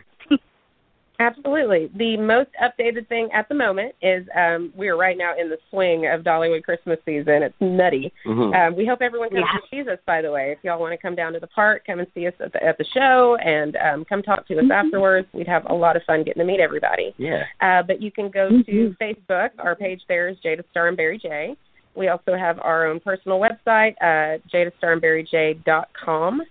Absolutely. 1.19 1.89
The 1.95 2.15
most 2.17 2.49
updated 2.61 3.07
thing 3.07 3.29
at 3.33 3.49
the 3.49 3.55
moment 3.55 3.95
is 4.03 4.27
um, 4.35 4.71
we 4.75 4.87
are 4.87 4.95
right 4.95 5.17
now 5.17 5.33
in 5.39 5.49
the 5.49 5.57
swing 5.71 6.05
of 6.05 6.21
Dollywood 6.21 6.63
Christmas 6.63 6.99
season. 7.05 7.41
It's 7.41 7.55
nutty. 7.59 8.13
Mm-hmm. 8.25 8.53
Um, 8.53 8.75
we 8.75 8.85
hope 8.85 9.01
everyone 9.01 9.29
comes 9.29 9.45
yeah. 9.51 9.59
to 9.59 9.85
see 9.85 9.89
us. 9.89 9.97
By 10.05 10.21
the 10.21 10.31
way, 10.31 10.51
if 10.51 10.59
y'all 10.63 10.79
want 10.79 10.93
to 10.93 10.97
come 10.97 11.15
down 11.15 11.33
to 11.33 11.39
the 11.39 11.47
park, 11.47 11.83
come 11.87 11.99
and 11.99 12.07
see 12.13 12.27
us 12.27 12.33
at 12.39 12.53
the, 12.53 12.63
at 12.63 12.77
the 12.77 12.85
show, 12.93 13.35
and 13.43 13.75
um, 13.77 14.05
come 14.05 14.21
talk 14.21 14.47
to 14.47 14.55
us 14.55 14.61
mm-hmm. 14.61 14.71
afterwards. 14.71 15.27
We'd 15.33 15.47
have 15.47 15.65
a 15.69 15.73
lot 15.73 15.95
of 15.95 16.03
fun 16.03 16.23
getting 16.23 16.41
to 16.41 16.45
meet 16.45 16.59
everybody. 16.59 17.15
Yeah. 17.17 17.43
Uh, 17.61 17.81
but 17.81 17.99
you 17.99 18.11
can 18.11 18.29
go 18.29 18.49
mm-hmm. 18.49 18.71
to 18.71 18.95
Facebook. 19.01 19.49
Our 19.57 19.75
page 19.75 20.01
there 20.07 20.27
is 20.29 20.37
Jada 20.45 20.63
Star 20.69 20.87
and 20.87 20.97
Barry 20.97 21.17
J. 21.17 21.55
We 21.95 22.09
also 22.09 22.35
have 22.37 22.59
our 22.59 22.85
own 22.85 22.99
personal 22.99 23.39
website, 23.39 23.95
uh, 24.01 24.37
jadastarandbarryj.com. 24.53 26.41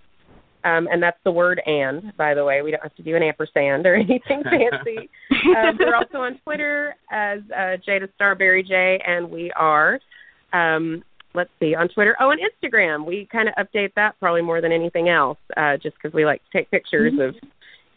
Um, 0.67 0.87
and 0.91 1.01
that's 1.01 1.19
the 1.23 1.31
word 1.31 1.61
and, 1.65 2.15
by 2.17 2.33
the 2.33 2.43
way. 2.43 2.61
We 2.61 2.71
don't 2.71 2.83
have 2.83 2.95
to 2.95 3.03
do 3.03 3.15
an 3.15 3.23
ampersand 3.23 3.85
or 3.85 3.95
anything 3.95 4.43
fancy. 4.43 5.09
um, 5.55 5.77
we're 5.79 5.95
also 5.95 6.17
on 6.17 6.39
Twitter 6.43 6.95
as 7.11 7.39
uh, 7.55 7.77
Jada 7.87 8.13
Star 8.15 8.35
Barry 8.35 8.63
J, 8.63 8.99
and 9.05 9.29
we 9.29 9.51
are, 9.51 9.99
um, 10.51 11.03
let's 11.33 11.49
see, 11.59 11.73
on 11.73 11.87
Twitter. 11.89 12.15
Oh, 12.19 12.31
and 12.31 12.41
Instagram. 12.41 13.05
We 13.05 13.27
kind 13.31 13.47
of 13.47 13.55
update 13.55 13.93
that 13.95 14.19
probably 14.19 14.41
more 14.41 14.59
than 14.59 14.71
anything 14.71 15.09
else, 15.09 15.37
uh, 15.55 15.77
just 15.77 15.95
because 15.95 16.13
we 16.13 16.25
like 16.25 16.41
to 16.51 16.57
take 16.57 16.69
pictures 16.69 17.13
mm-hmm. 17.13 17.21
of 17.21 17.35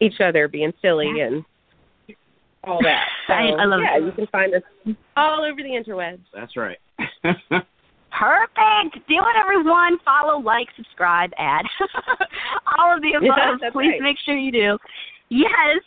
each 0.00 0.20
other 0.20 0.46
being 0.46 0.72
silly 0.80 1.10
yeah. 1.16 1.26
and 1.26 1.44
all 2.64 2.80
that. 2.82 3.06
So, 3.26 3.34
I, 3.34 3.50
I 3.50 3.64
love 3.64 3.80
yeah, 3.84 3.98
it. 3.98 4.04
you 4.06 4.12
can 4.12 4.26
find 4.26 4.52
us 4.54 4.62
all 5.16 5.44
over 5.44 5.62
the 5.62 5.68
interwebs. 5.68 6.18
That's 6.34 6.56
right. 6.56 6.78
Perfect. 8.10 9.06
Do 9.08 9.14
it, 9.14 9.36
everyone. 9.38 9.98
Follow, 10.04 10.40
like, 10.40 10.68
subscribe, 10.76 11.30
add. 11.38 11.64
All 12.78 12.94
of 12.94 13.02
the 13.02 13.14
above. 13.14 13.60
Yeah, 13.62 13.70
Please 13.70 13.92
right. 13.92 14.02
make 14.02 14.16
sure 14.24 14.36
you 14.36 14.52
do. 14.52 14.78
Yes. 15.28 15.80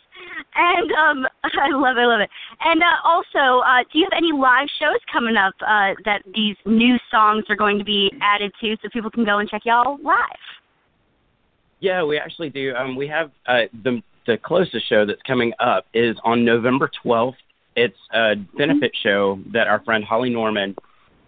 And 0.54 0.90
um 0.92 1.26
I 1.44 1.68
love 1.70 1.96
it, 1.96 2.00
I 2.00 2.06
love 2.06 2.20
it. 2.20 2.30
And 2.60 2.82
uh, 2.82 2.86
also, 3.04 3.60
uh, 3.60 3.84
do 3.92 3.98
you 3.98 4.08
have 4.10 4.16
any 4.16 4.32
live 4.32 4.68
shows 4.80 4.98
coming 5.12 5.36
up 5.36 5.54
uh, 5.60 5.94
that 6.04 6.22
these 6.34 6.56
new 6.64 6.96
songs 7.10 7.44
are 7.50 7.56
going 7.56 7.78
to 7.78 7.84
be 7.84 8.10
added 8.22 8.52
to 8.60 8.76
so 8.82 8.88
people 8.92 9.10
can 9.10 9.24
go 9.24 9.38
and 9.38 9.48
check 9.48 9.62
y'all 9.64 9.98
live? 10.02 10.16
Yeah, 11.80 12.02
we 12.04 12.18
actually 12.18 12.48
do. 12.48 12.74
Um, 12.74 12.96
we 12.96 13.06
have 13.08 13.30
uh, 13.46 13.64
the 13.82 14.02
the 14.26 14.38
closest 14.38 14.88
show 14.88 15.04
that's 15.04 15.20
coming 15.26 15.52
up 15.58 15.84
is 15.92 16.16
on 16.24 16.44
November 16.44 16.90
12th. 17.04 17.34
It's 17.76 17.98
a 18.14 18.36
benefit 18.56 18.92
show 19.02 19.38
that 19.52 19.66
our 19.66 19.82
friend 19.84 20.02
Holly 20.02 20.30
Norman 20.30 20.74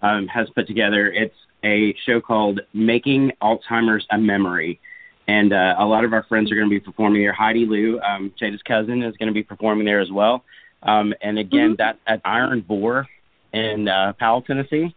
um, 0.06 0.26
has 0.28 0.48
put 0.54 0.66
together. 0.66 1.10
It's 1.10 1.34
a 1.64 1.94
show 2.06 2.20
called 2.20 2.60
Making 2.72 3.32
Alzheimer's 3.42 4.06
a 4.10 4.18
Memory. 4.18 4.80
And 5.28 5.52
uh, 5.52 5.74
a 5.78 5.84
lot 5.84 6.04
of 6.04 6.12
our 6.12 6.22
friends 6.24 6.52
are 6.52 6.54
going 6.54 6.68
to 6.68 6.70
be 6.70 6.80
performing 6.80 7.22
there. 7.22 7.32
Heidi 7.32 7.66
Lou, 7.66 8.00
um, 8.00 8.32
Jada's 8.40 8.62
cousin, 8.62 9.02
is 9.02 9.16
going 9.16 9.26
to 9.28 9.34
be 9.34 9.42
performing 9.42 9.84
there 9.84 10.00
as 10.00 10.10
well. 10.10 10.44
Um, 10.82 11.12
and 11.20 11.38
again, 11.38 11.74
that's 11.76 11.98
at 12.06 12.20
Iron 12.24 12.60
Boar 12.60 13.08
in 13.52 13.88
uh, 13.88 14.12
Powell, 14.18 14.42
Tennessee 14.42 14.94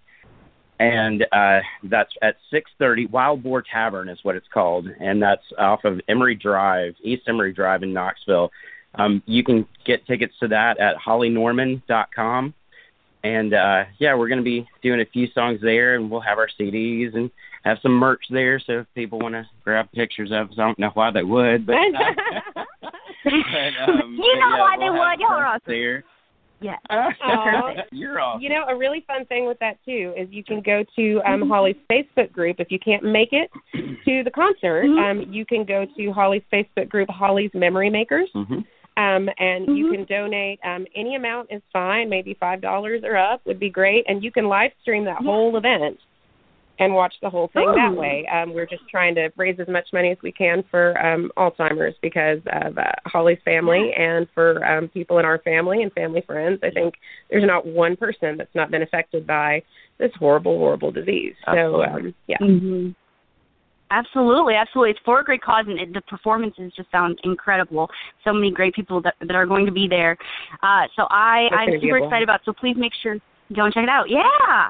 and 0.80 1.26
uh, 1.32 1.60
that's 1.84 2.12
at 2.22 2.38
6:30. 2.54 3.10
Wild 3.10 3.44
Boar 3.44 3.62
Tavern 3.62 4.10
is 4.10 4.20
what 4.24 4.36
it's 4.36 4.48
called, 4.54 4.88
and 5.00 5.22
that's 5.22 5.44
off 5.58 5.84
of 5.84 6.00
Emory 6.08 6.36
Drive, 6.36 6.96
East 7.04 7.24
Emory 7.28 7.54
Drive 7.54 7.84
in 7.84 7.94
Knoxville. 7.94 8.52
Um, 8.96 9.22
you 9.26 9.44
can 9.44 9.68
get 9.86 10.06
tickets 10.08 10.34
to 10.40 10.48
that 10.48 10.80
at 10.80 10.96
hollynorman.com. 10.98 12.54
And 13.24 13.54
uh, 13.54 13.84
yeah, 14.00 14.16
we're 14.16 14.30
going 14.30 14.40
to 14.40 14.44
be 14.44 14.68
doing 14.82 15.02
a 15.02 15.06
few 15.06 15.28
songs 15.34 15.60
there, 15.62 15.96
and 15.96 16.10
we'll 16.10 16.22
have 16.22 16.38
our 16.38 16.50
CDs 16.60 17.16
and 17.16 17.30
have 17.64 17.78
some 17.82 17.92
merch 17.92 18.24
there. 18.30 18.62
So 18.66 18.80
if 18.80 18.88
people 18.96 19.20
want 19.20 19.34
to 19.36 19.46
grab 19.64 19.92
pictures 19.92 20.32
of 20.32 20.50
us, 20.52 20.56
I 20.58 20.62
don't 20.62 20.80
know 20.80 20.92
why 20.94 21.12
they 21.12 21.24
would, 21.24 21.66
but, 21.66 21.76
uh, 21.76 22.54
but 22.56 23.34
um, 23.34 24.18
You 24.18 24.36
but 24.36 24.40
know 24.40 24.56
yeah, 24.56 24.60
why 24.60 24.76
we'll 24.78 24.94
they 24.94 25.00
would. 25.00 25.20
Y'all 25.20 25.32
are 25.32 25.40
merch 25.40 25.62
awesome. 25.64 25.74
there. 25.74 26.04
Yeah. 26.62 26.76
Aw. 26.90 27.72
You're 27.92 28.20
awesome. 28.20 28.42
You 28.42 28.50
know, 28.50 28.66
a 28.68 28.76
really 28.76 29.04
fun 29.08 29.26
thing 29.26 29.48
with 29.48 29.60
that 29.60 29.78
too 29.86 30.14
is 30.18 30.28
you 30.32 30.44
can 30.44 30.62
go 30.62 30.84
to 30.96 31.22
um, 31.26 31.48
Holly's 31.50 31.78
Facebook 31.92 32.32
group 32.32 32.58
if 32.60 32.70
you 32.72 32.80
can't 32.80 33.04
make 33.04 33.30
it 33.32 33.50
to 33.74 34.24
the 34.24 34.32
concert. 34.32 34.86
Mhm. 34.86 35.12
Um, 35.26 35.34
you 35.34 35.46
can 35.46 35.64
go 35.66 35.86
to 35.98 36.12
Holly's 36.12 36.44
Facebook 36.52 36.90
group, 36.90 37.10
Holly's 37.10 37.52
Memory 37.54 37.90
Makers, 37.90 38.30
hmm 38.34 38.60
um, 38.98 39.30
and 39.40 39.78
you 39.78 39.88
Mhm. 39.88 39.92
can 39.92 40.04
donate. 40.06 40.60
Um, 40.64 40.86
any 40.96 41.16
amount 41.16 41.52
is 41.52 41.62
fine. 41.72 42.10
Maybe 42.10 42.34
five 42.34 42.62
dollars 42.62 43.04
or 43.04 43.16
up 43.16 43.42
would 43.46 43.60
be 43.60 43.70
great, 43.70 44.06
and 44.08 44.24
you 44.24 44.32
can 44.32 44.48
live 44.48 44.72
stream 44.82 45.06
that 45.06 45.22
Yeah. 45.22 45.26
whole 45.26 45.56
event 45.56 46.00
and 46.80 46.94
watch 46.94 47.14
the 47.22 47.30
whole 47.30 47.48
thing 47.48 47.70
that 47.76 47.94
way. 47.94 48.26
Um, 48.28 48.54
we're 48.54 48.66
just 48.66 48.88
trying 48.90 49.14
to 49.16 49.30
raise 49.36 49.60
as 49.60 49.68
much 49.68 49.92
money 49.92 50.12
as 50.12 50.18
we 50.22 50.32
can 50.32 50.64
for 50.72 50.98
um, 51.06 51.30
Alzheimer's 51.38 51.96
because 52.02 52.40
of 52.48 52.78
uh, 52.78 52.92
Holly's 53.06 53.40
family 53.44 53.94
and 53.98 54.28
for 54.34 54.66
um, 54.66 54.88
people 54.88 55.20
in 55.20 55.26
our 55.26 55.40
family 55.40 55.84
and 55.84 55.92
family 55.92 56.22
friends. 56.22 56.60
I 56.64 56.70
think 56.70 56.96
there's 57.30 57.46
not 57.46 57.66
one 57.66 57.98
person 57.98 58.38
that's 58.38 58.56
not 58.56 58.72
been 58.72 58.82
affected 58.82 59.28
by 59.28 59.62
this 59.98 60.12
horrible, 60.18 60.58
horrible 60.58 60.92
disease. 60.92 61.36
So, 61.46 61.84
um, 61.84 62.16
yeah. 62.28 62.38
hmm 62.40 62.90
Absolutely, 63.92 64.56
absolutely. 64.56 64.92
It's 64.92 65.00
for 65.04 65.22
a 65.22 65.24
great 65.24 65.42
cause, 65.42 65.66
and 65.68 65.80
it, 65.80 65.94
the 65.94 66.02
performances 66.02 66.72
just 66.76 66.92
sound 66.92 67.20
incredible. 67.24 67.90
So 68.24 68.34
many 68.34 68.52
great 68.52 68.76
people 68.76 69.02
that 69.02 69.16
that 69.22 69.36
are 69.36 69.46
going 69.46 69.66
to 69.66 69.72
be 69.72 69.88
there. 69.88 70.18
Uh, 70.62 70.88
so 70.96 71.08
I 71.10 71.48
It's 71.52 71.56
I'm 71.58 71.82
super 71.82 71.98
excited 71.98 72.24
about. 72.24 72.42
So 72.46 72.54
please 72.54 72.76
make 72.78 72.94
sure 73.02 73.18
go 73.56 73.66
and 73.66 73.74
check 73.74 73.84
it 73.84 73.90
out. 73.90 74.10
Yeah, 74.10 74.70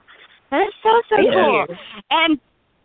that 0.52 0.62
is 0.62 0.74
so 0.82 1.02
so 1.10 1.16
Thank 1.18 1.34
cool. 1.34 1.66
you. 1.68 1.76
And 2.12 2.40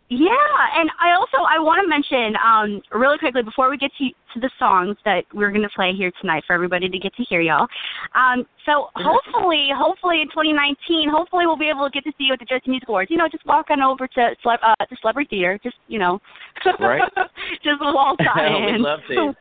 yeah, 0.09 0.29
and 0.75 0.89
I 1.01 1.13
also 1.17 1.37
I 1.49 1.57
want 1.57 1.81
to 1.81 1.89
mention 1.89 2.35
um 2.37 2.81
really 2.93 3.17
quickly 3.17 3.41
before 3.41 3.71
we 3.71 3.77
get 3.77 3.91
to 3.97 4.09
to 4.35 4.39
the 4.39 4.51
songs 4.59 4.97
that 5.03 5.25
we're 5.33 5.49
going 5.49 5.63
to 5.63 5.69
play 5.75 5.93
here 5.93 6.11
tonight 6.21 6.43
for 6.45 6.53
everybody 6.53 6.87
to 6.89 6.99
get 6.99 7.15
to 7.15 7.23
hear 7.23 7.41
y'all. 7.41 7.65
Um 8.13 8.45
so 8.67 8.89
hopefully 8.95 9.69
hopefully 9.75 10.21
in 10.21 10.27
2019 10.29 11.09
hopefully 11.09 11.47
we'll 11.47 11.57
be 11.57 11.69
able 11.69 11.85
to 11.85 11.91
get 11.91 12.03
to 12.03 12.11
see 12.19 12.25
you 12.25 12.33
at 12.33 12.39
the 12.39 12.45
Josie 12.45 12.69
Music 12.69 12.87
Awards. 12.87 13.09
You 13.09 13.17
know, 13.17 13.27
just 13.31 13.45
walk 13.47 13.71
on 13.71 13.81
over 13.81 14.07
to 14.07 14.35
Cele- 14.43 14.59
uh 14.61 14.85
to 14.85 14.95
Celebrity 15.01 15.37
Theater, 15.37 15.59
just 15.63 15.77
you 15.87 15.97
know. 15.97 16.19
Right. 16.79 17.01
just 17.63 17.81
walk 17.81 18.19
on 18.19 18.65
We'd 18.65 18.75
in. 18.75 18.81
love 18.83 18.99
to. 19.09 19.33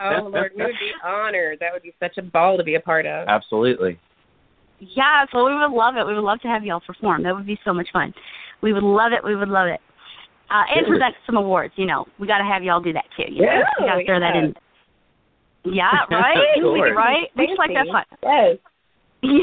Oh, 0.00 0.28
Lord, 0.32 0.52
we 0.56 0.62
would 0.62 0.72
be 0.78 0.92
honored. 1.04 1.58
That 1.58 1.72
would 1.72 1.82
be 1.82 1.92
such 2.00 2.18
a 2.18 2.22
ball 2.22 2.56
to 2.56 2.62
be 2.64 2.76
a 2.76 2.80
part 2.80 3.04
of. 3.04 3.28
Absolutely. 3.28 3.98
Yeah, 4.78 5.24
so 5.32 5.44
we 5.44 5.54
would 5.54 5.72
love 5.72 5.96
it. 5.96 6.06
We 6.06 6.14
would 6.14 6.24
love 6.24 6.40
to 6.40 6.48
have 6.48 6.64
y'all 6.64 6.80
perform. 6.80 7.22
That 7.24 7.34
would 7.34 7.46
be 7.46 7.58
so 7.64 7.72
much 7.74 7.88
fun. 7.92 8.14
We 8.62 8.72
would 8.72 8.82
love 8.82 9.12
it. 9.12 9.22
We 9.22 9.36
would 9.36 9.48
love 9.48 9.68
it. 9.68 9.80
Uh, 10.50 10.62
and 10.74 10.86
Sure. 10.86 10.98
present 10.98 11.14
some 11.26 11.36
awards. 11.36 11.72
You 11.76 11.86
know, 11.86 12.06
we 12.18 12.26
got 12.26 12.38
to 12.38 12.44
have 12.44 12.62
y'all 12.62 12.80
do 12.80 12.92
that 12.92 13.04
too. 13.16 13.24
You 13.32 13.42
know, 13.42 13.52
Yeah, 13.52 13.62
we 13.80 13.86
got 13.86 13.94
to 13.96 14.04
throw 14.04 14.20
that 14.20 14.36
in. 14.36 14.54
Yeah, 15.64 15.90
right. 16.10 16.56
Of 16.56 16.62
course. 16.62 16.92
right. 16.94 17.28
We 17.36 17.46
just 17.46 17.58
like 17.58 17.70
that 17.72 17.86
fun. 17.88 18.04
Yes. 18.22 18.58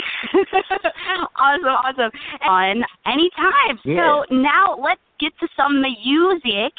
awesome, 1.40 1.66
awesome. 1.66 2.12
Fun 2.46 2.84
anytime. 3.08 3.80
Yeah. 3.84 4.24
So 4.30 4.36
now 4.36 4.78
let's 4.82 5.02
get 5.20 5.34
to 5.40 5.48
some 5.58 5.82
music. 5.82 6.74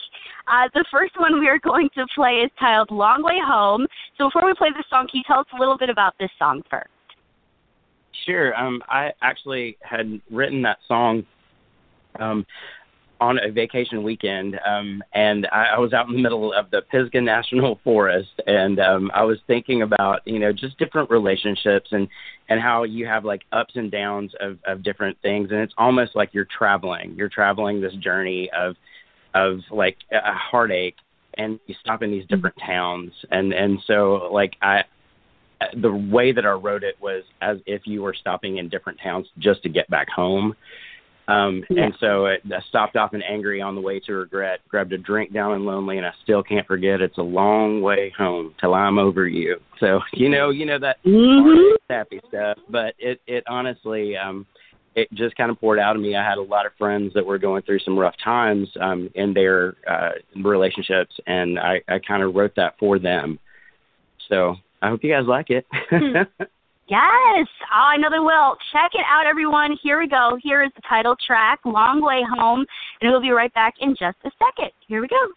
Uh, 0.46 0.68
the 0.74 0.84
first 0.90 1.12
one 1.18 1.40
we 1.40 1.48
are 1.48 1.58
going 1.58 1.88
to 1.96 2.06
play 2.14 2.42
is 2.44 2.50
titled 2.60 2.90
Long 2.90 3.22
Way 3.24 3.38
Home. 3.44 3.86
So 4.18 4.26
before 4.28 4.46
we 4.46 4.54
play 4.54 4.68
this 4.76 4.86
song, 4.88 5.08
can 5.10 5.18
you 5.18 5.24
tell 5.26 5.40
us 5.40 5.46
a 5.56 5.58
little 5.58 5.76
bit 5.78 5.90
about 5.90 6.14
this 6.20 6.30
song 6.38 6.62
first? 6.70 6.88
Sure. 8.26 8.54
Um, 8.56 8.82
I 8.88 9.10
actually 9.22 9.76
had 9.82 10.20
written 10.30 10.62
that 10.62 10.78
song 10.86 11.24
um, 12.20 12.46
on 13.22 13.38
a 13.38 13.52
vacation 13.52 14.02
weekend, 14.02 14.58
um, 14.66 15.00
and 15.14 15.46
I, 15.52 15.76
I 15.76 15.78
was 15.78 15.92
out 15.92 16.08
in 16.08 16.14
the 16.16 16.20
middle 16.20 16.52
of 16.52 16.72
the 16.72 16.82
Pisgah 16.90 17.20
National 17.20 17.78
Forest, 17.84 18.32
and 18.48 18.80
um, 18.80 19.12
I 19.14 19.22
was 19.22 19.38
thinking 19.46 19.82
about 19.82 20.26
you 20.26 20.40
know 20.40 20.52
just 20.52 20.76
different 20.76 21.08
relationships 21.08 21.90
and 21.92 22.08
and 22.48 22.60
how 22.60 22.82
you 22.82 23.06
have 23.06 23.24
like 23.24 23.42
ups 23.52 23.74
and 23.76 23.92
downs 23.92 24.32
of 24.40 24.58
of 24.66 24.82
different 24.82 25.16
things, 25.22 25.52
and 25.52 25.60
it's 25.60 25.72
almost 25.78 26.16
like 26.16 26.30
you're 26.32 26.48
traveling. 26.58 27.14
You're 27.16 27.28
traveling 27.28 27.80
this 27.80 27.94
journey 27.94 28.50
of 28.50 28.74
of 29.34 29.60
like 29.70 29.98
a 30.10 30.34
heartache, 30.34 30.96
and 31.38 31.60
you 31.66 31.76
stop 31.80 32.02
in 32.02 32.10
these 32.10 32.26
different 32.26 32.56
towns, 32.66 33.12
and 33.30 33.52
and 33.52 33.78
so 33.86 34.30
like 34.32 34.54
I 34.60 34.82
the 35.80 35.92
way 35.92 36.32
that 36.32 36.44
I 36.44 36.50
wrote 36.50 36.82
it 36.82 36.96
was 37.00 37.22
as 37.40 37.58
if 37.66 37.82
you 37.84 38.02
were 38.02 38.14
stopping 38.14 38.58
in 38.58 38.68
different 38.68 38.98
towns 39.00 39.28
just 39.38 39.62
to 39.62 39.68
get 39.68 39.88
back 39.88 40.08
home. 40.08 40.56
Um, 41.28 41.64
Yeah. 41.70 41.84
And 41.84 41.94
so 42.00 42.26
it, 42.26 42.42
I 42.46 42.60
stopped 42.68 42.96
off 42.96 43.14
in 43.14 43.22
angry 43.22 43.60
on 43.60 43.74
the 43.74 43.80
way 43.80 44.00
to 44.00 44.14
regret, 44.14 44.60
grabbed 44.68 44.92
a 44.92 44.98
drink 44.98 45.32
down 45.32 45.54
in 45.54 45.64
lonely, 45.64 45.96
and 45.98 46.06
I 46.06 46.12
still 46.22 46.42
can't 46.42 46.66
forget 46.66 47.00
it's 47.00 47.18
a 47.18 47.22
long 47.22 47.80
way 47.80 48.12
home 48.16 48.54
till 48.60 48.74
I'm 48.74 48.98
over 48.98 49.26
you. 49.26 49.58
So 49.80 50.00
you 50.12 50.28
know, 50.28 50.50
you 50.50 50.66
know 50.66 50.78
that 50.78 50.96
Mm-hmm. 51.04 51.76
happy 51.88 52.20
stuff, 52.28 52.58
but 52.68 52.94
it 52.98 53.20
it 53.26 53.44
honestly 53.46 54.16
um, 54.16 54.46
it 54.94 55.08
just 55.14 55.36
kind 55.36 55.50
of 55.50 55.58
poured 55.60 55.78
out 55.78 55.96
of 55.96 56.02
me. 56.02 56.14
I 56.16 56.28
had 56.28 56.38
a 56.38 56.42
lot 56.42 56.66
of 56.66 56.72
friends 56.78 57.14
that 57.14 57.24
were 57.24 57.38
going 57.38 57.62
through 57.62 57.80
some 57.80 57.98
rough 57.98 58.14
times 58.22 58.68
um, 58.80 59.10
in 59.14 59.32
their 59.32 59.76
uh, 59.88 60.10
relationships, 60.36 61.14
and 61.26 61.58
I 61.58 61.80
I 61.88 61.98
kind 61.98 62.22
of 62.22 62.34
wrote 62.34 62.54
that 62.56 62.78
for 62.78 62.98
them. 62.98 63.38
So 64.28 64.56
I 64.80 64.88
hope 64.88 65.02
you 65.04 65.12
guys 65.12 65.26
like 65.26 65.50
it. 65.50 65.66
Yes. 66.92 67.48
Oh, 67.72 67.88
I 67.88 67.96
know 67.96 68.10
they 68.10 68.18
will. 68.18 68.54
Check 68.70 68.90
it 68.92 69.00
out, 69.08 69.24
everyone. 69.26 69.78
Here 69.82 69.98
we 69.98 70.06
go. 70.06 70.36
Here 70.42 70.62
is 70.62 70.70
the 70.76 70.82
title 70.86 71.16
track, 71.26 71.60
Long 71.64 72.02
Way 72.04 72.20
Home, 72.36 72.66
and 73.00 73.10
we'll 73.10 73.22
be 73.22 73.30
right 73.30 73.52
back 73.54 73.72
in 73.80 73.96
just 73.98 74.18
a 74.26 74.30
second. 74.38 74.72
Here 74.86 75.00
we 75.00 75.08
go. 75.08 75.32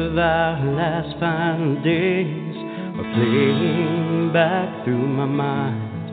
Of 0.00 0.16
our 0.16 0.56
last 0.72 1.12
final 1.20 1.76
days 1.84 2.56
are 2.96 3.08
playing 3.12 4.30
back 4.32 4.84
through 4.84 5.06
my 5.06 5.26
mind. 5.26 6.08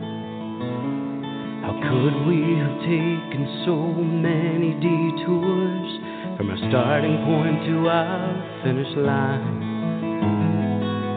How 1.64 1.72
could 1.88 2.16
we 2.28 2.60
have 2.60 2.76
taken 2.84 3.64
so 3.64 3.76
many 3.96 4.76
detours 4.76 5.88
from 6.36 6.50
our 6.52 6.60
starting 6.68 7.16
point 7.24 7.64
to 7.64 7.88
our 7.88 8.60
finish 8.62 8.92
line? 9.00 9.56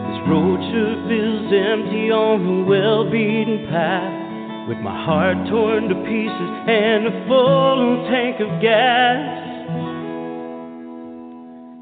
This 0.08 0.20
road 0.32 0.60
sure 0.72 0.96
feels 1.12 1.52
empty 1.52 2.08
on 2.08 2.40
the 2.40 2.64
well 2.64 3.04
beaten 3.04 3.68
path. 3.68 4.68
With 4.68 4.78
my 4.78 4.96
heart 5.04 5.36
torn 5.50 5.88
to 5.88 5.96
pieces 6.08 6.50
and 6.72 7.06
a 7.06 7.26
full 7.28 8.08
tank 8.08 8.40
of 8.40 8.62
gas. 8.62 9.41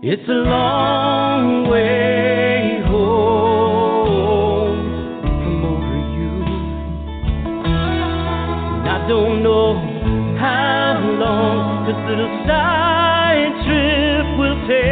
It's 0.02 0.26
a 0.26 0.33
long 0.33 1.69
way 1.69 2.80
home 2.88 4.00
from 5.21 5.61
over 5.61 5.97
you. 6.16 6.40
And 7.69 8.88
I 8.88 9.04
don't 9.07 9.42
know 9.42 9.76
how 10.40 11.04
long 11.04 11.85
this 11.85 12.00
little 12.09 12.33
side 12.49 13.52
trip 13.69 14.25
will 14.40 14.57
take. 14.64 14.88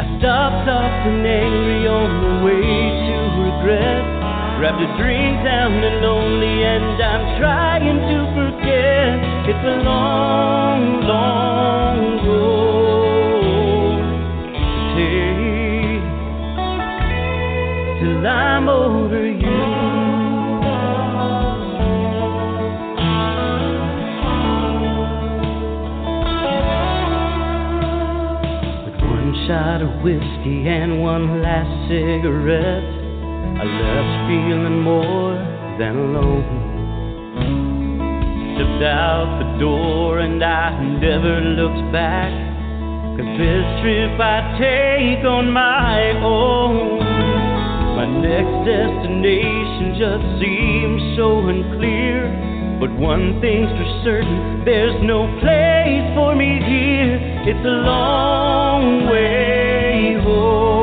I 0.00 0.08
stopped 0.16 0.72
off 0.72 1.04
and 1.04 1.20
angry 1.20 1.84
on 1.84 2.08
the 2.24 2.32
way 2.48 2.64
to 2.64 3.16
regret. 3.44 4.08
Grabbed 4.56 4.80
a 4.80 4.88
drink 4.96 5.36
down 5.44 5.84
and 5.84 6.00
lonely, 6.00 6.64
and 6.64 6.96
I'm 6.96 7.36
trying 7.38 8.00
to 8.08 8.24
forget. 8.32 8.95
It's 9.48 9.64
a 9.64 9.76
long, 9.84 11.02
long 11.02 12.00
road 12.26 14.02
to 14.96 15.04
take 15.06 16.02
till 18.00 18.26
I'm 18.26 18.68
over 18.68 19.22
you. 19.24 19.62
With 28.84 28.98
one 29.00 29.30
shot 29.46 29.80
of 29.80 30.02
whiskey 30.02 30.66
and 30.66 31.00
one 31.00 31.40
last 31.40 31.70
cigarette, 31.86 32.82
I 33.62 33.64
left 33.64 34.12
feeling 34.28 34.80
more 34.82 35.38
than 35.78 35.94
alone. 35.96 36.55
Out 38.82 39.40
the 39.40 39.58
door 39.58 40.18
and 40.18 40.44
I 40.44 40.68
never 41.00 41.40
looked 41.40 41.92
back. 41.92 42.28
Cause 43.16 43.32
this 43.40 43.64
trip 43.80 44.20
I 44.20 44.52
take 44.60 45.24
on 45.24 45.50
my 45.50 46.12
own. 46.20 47.00
My 47.96 48.04
next 48.20 48.68
destination 48.68 49.96
just 49.96 50.24
seems 50.38 51.16
so 51.16 51.48
unclear. 51.48 52.28
But 52.78 52.92
one 53.00 53.40
thing's 53.40 53.72
for 53.72 54.04
certain, 54.04 54.62
there's 54.66 55.00
no 55.02 55.24
place 55.40 56.04
for 56.14 56.36
me 56.36 56.60
here. 56.60 57.16
It's 57.48 57.64
a 57.64 57.78
long 57.80 59.08
way 59.08 60.20
home 60.22 60.75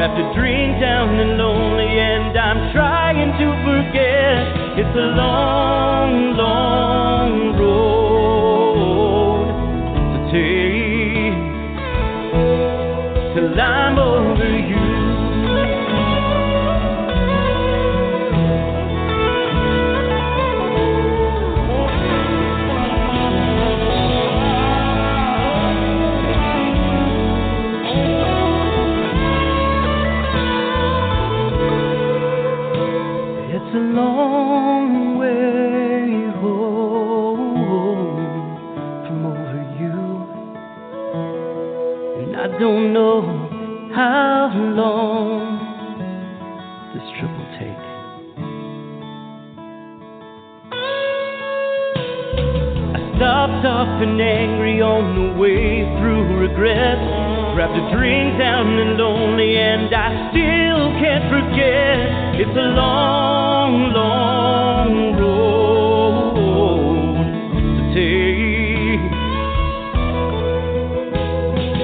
regret. 0.00 0.16
Grabbed 0.16 0.18
a 0.18 0.40
drink 0.40 0.80
down 0.80 1.18
and 1.20 1.36
lonely, 1.36 1.86
and 1.86 2.36
I'm 2.36 2.72
trying 2.72 3.32
to 3.38 3.48
forget. 3.64 4.78
It's 4.78 4.96
a 4.96 5.16
long 5.16 6.29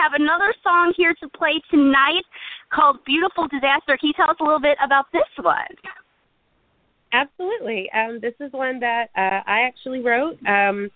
have 0.00 0.12
another 0.14 0.54
song 0.62 0.94
here 0.96 1.14
to 1.20 1.28
play 1.28 1.60
tonight 1.70 2.24
called 2.72 3.04
Beautiful 3.04 3.48
Disaster. 3.48 3.96
Can 3.98 4.08
you 4.08 4.12
tell 4.14 4.30
us 4.30 4.36
a 4.40 4.44
little 4.44 4.60
bit 4.60 4.78
about 4.82 5.06
this 5.12 5.28
one? 5.40 5.76
Absolutely. 7.12 7.90
Um, 7.92 8.18
this 8.20 8.34
is 8.40 8.52
one 8.52 8.80
that 8.80 9.10
uh, 9.16 9.42
I 9.46 9.62
actually 9.66 10.00
wrote. 10.00 10.38
Um, 10.46 10.90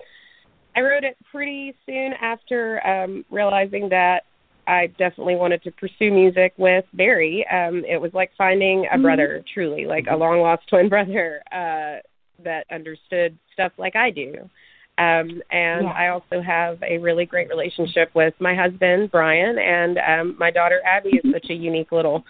I 0.77 0.81
wrote 0.81 1.05
it 1.05 1.17
pretty 1.31 1.75
soon 1.87 2.13
after 2.21 2.85
um, 2.87 3.25
realizing 3.31 3.89
that 3.91 4.23
I 4.67 4.87
definitely 4.99 5.37
wanted 5.37 5.63
to 5.65 5.71
pursue 5.73 6.11
music 6.11 6.55
with 6.57 6.85
Barry. 6.95 7.47
Um, 7.53 7.85
it 7.87 8.01
was 8.01 8.13
like 8.15 8.31
finding 8.39 8.87
a 8.93 8.99
brother, 8.99 9.45
truly, 9.53 9.85
like 9.85 10.07
a 10.11 10.17
long 10.17 10.41
lost 10.41 10.63
twin 10.69 10.89
brother 10.89 11.43
uh, 11.53 12.01
that 12.43 12.65
understood 12.71 13.37
stuff 13.53 13.73
like 13.77 13.97
I 13.97 14.11
do. 14.11 14.49
Um, 14.97 15.43
and 15.51 15.87
Yeah. 15.87 15.95
I 15.97 16.09
also 16.09 16.41
have 16.41 16.83
a 16.83 16.99
really 16.99 17.27
great 17.27 17.49
relationship 17.49 18.11
with 18.15 18.35
my 18.39 18.55
husband, 18.55 19.11
Brian, 19.11 19.59
and 19.59 19.99
um, 19.99 20.37
my 20.39 20.51
daughter, 20.51 20.81
Abby, 20.85 21.21
is 21.23 21.33
such 21.33 21.51
a 21.51 21.55
unique 21.55 21.91
little 21.91 22.25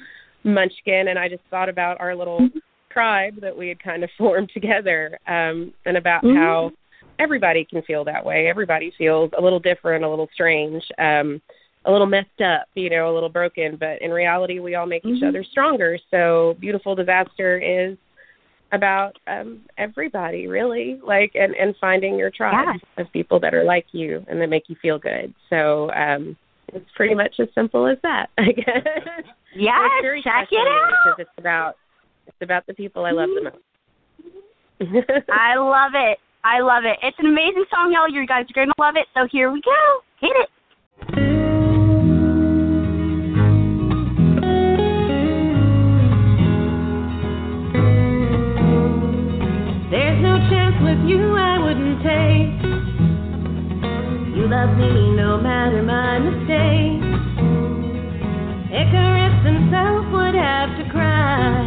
munchkin. 0.45 1.09
And 1.09 1.19
I 1.19 1.29
just 1.29 1.43
thought 1.51 1.69
about 1.69 2.01
our 2.01 2.15
little 2.15 2.49
tribe 2.91 3.41
that 3.41 3.57
we 3.57 3.69
had 3.69 3.83
kind 3.83 4.03
of 4.05 4.11
formed 4.19 4.51
together 4.55 5.19
um, 5.27 5.75
and 5.85 5.97
about 5.97 6.23
Mhm. 6.23 6.37
how 6.37 6.73
everybody 7.19 7.65
can 7.65 7.83
feel 7.83 8.05
that 8.05 8.25
way. 8.25 8.47
Everybody 8.49 8.91
feels 8.97 9.31
a 9.37 9.43
little 9.43 9.61
different, 9.61 10.05
a 10.05 10.09
little 10.09 10.29
strange, 10.33 10.83
um, 10.99 11.41
a 11.85 11.93
little 11.93 12.07
messed 12.07 12.41
up, 12.41 12.67
you 12.75 12.89
know, 12.89 13.11
a 13.11 13.15
little 13.15 13.29
broken. 13.29 13.77
But 13.77 14.01
in 14.01 14.11
reality, 14.11 14.59
we 14.59 14.75
all 14.75 14.87
make 14.87 15.05
each 15.05 15.23
Mhm. 15.23 15.29
other 15.29 15.45
stronger. 15.45 15.99
So, 16.11 16.57
Beautiful 16.59 16.95
Disaster 16.95 17.59
is 17.59 17.99
about 18.75 19.13
um 19.27 19.61
everybody 19.79 20.47
really 20.47 21.01
like 21.07 21.33
and 21.35 21.55
and 21.55 21.75
finding 21.81 22.19
your 22.19 22.31
tribe 22.31 22.55
Yeah. 22.97 23.03
of 23.03 23.13
people 23.13 23.39
that 23.41 23.55
are 23.55 23.65
like 23.65 23.87
you 23.93 24.25
and 24.29 24.41
that 24.41 24.49
make 24.49 24.65
you 24.69 24.77
feel 24.83 24.99
good 24.99 25.33
so 25.51 25.91
um 25.93 26.37
it's 26.73 26.91
pretty 26.97 27.15
much 27.15 27.35
as 27.41 27.49
simple 27.55 27.87
as 27.87 27.99
that 28.03 28.31
i 28.39 28.53
guess 28.53 28.67
yeah 29.55 29.79
check 30.23 30.49
it 30.51 30.57
out. 30.69 30.91
because 30.91 31.19
it's 31.19 31.39
about 31.39 31.77
it's 32.27 32.37
about 32.43 32.67
the 32.67 32.75
people 32.75 33.05
i 33.05 33.11
love 33.11 33.29
the 33.35 33.43
most 33.45 33.57
I 35.31 35.55
love 35.57 35.93
it. 35.95 36.19
I 36.43 36.61
love 36.61 36.83
it. 36.85 36.99
It's 37.03 37.17
an 37.21 37.27
amazing 37.27 37.65
song, 37.73 37.93
y'all. 37.93 38.09
You 38.09 38.27
guys 38.27 38.45
are 38.51 38.55
going 38.55 38.69
to 38.69 38.75
love 38.83 38.97
it. 38.97 39.07
So 39.15 39.27
here 39.31 39.53
we 39.53 39.63
go. 39.63 40.01
Hit 40.21 40.33
it. 40.35 41.44
Me 54.77 55.11
no 55.15 55.39
matter 55.41 55.83
my 55.83 56.19
mistakes. 56.19 57.07
Icarus 58.71 59.45
himself 59.45 60.07
would 60.13 60.35
have 60.35 60.77
to 60.79 60.85
cry 60.91 61.65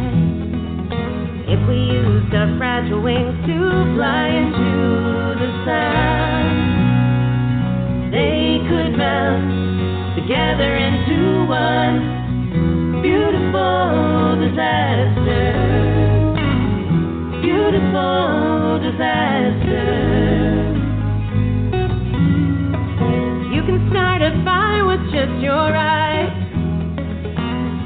if 1.48 1.60
we 1.68 1.76
used 1.76 2.34
our 2.34 2.56
fragile 2.58 3.02
wings 3.02 3.34
to 3.46 3.58
fly 3.96 4.28
into 4.28 5.34
the 5.40 5.50
sun. 5.64 6.44
They 8.10 8.60
could 8.68 8.96
melt 8.96 9.42
together 10.16 10.76
into 10.76 11.46
one 11.48 13.02
beautiful 13.02 14.36
disaster 14.40 15.78
beautiful 17.40 18.78
disaster. 18.80 19.37
Just 25.38 25.44
your 25.44 25.76
eyes. 25.76 26.30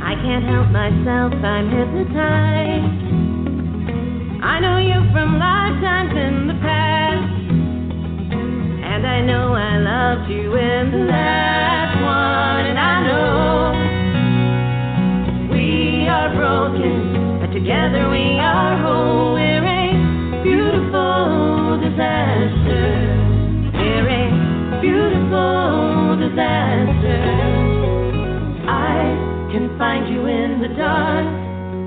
I 0.02 0.14
can't 0.22 0.44
help 0.44 0.68
myself, 0.70 1.32
I'm 1.32 1.70
hypnotized. 1.70 3.02
I 4.42 4.60
know 4.60 4.78
you 4.78 5.00
from 5.12 5.38
lifetimes 5.38 6.12
in 6.12 6.46
the 6.48 6.54
past. 6.54 7.32
And 8.84 9.06
I 9.06 9.20
know 9.22 9.54
I 9.54 9.78
loved 9.78 10.30
you 10.30 10.56
in 10.56 10.90
the 10.90 11.04
last 11.10 11.96
one. 12.02 12.66
And 12.66 12.78
I 12.78 13.02
know 13.08 13.72
we 15.52 16.08
are 16.08 16.34
broken, 16.34 17.40
but 17.40 17.52
together 17.52 18.08
we 18.10 18.38
are 18.38 18.76
whole. 18.78 19.41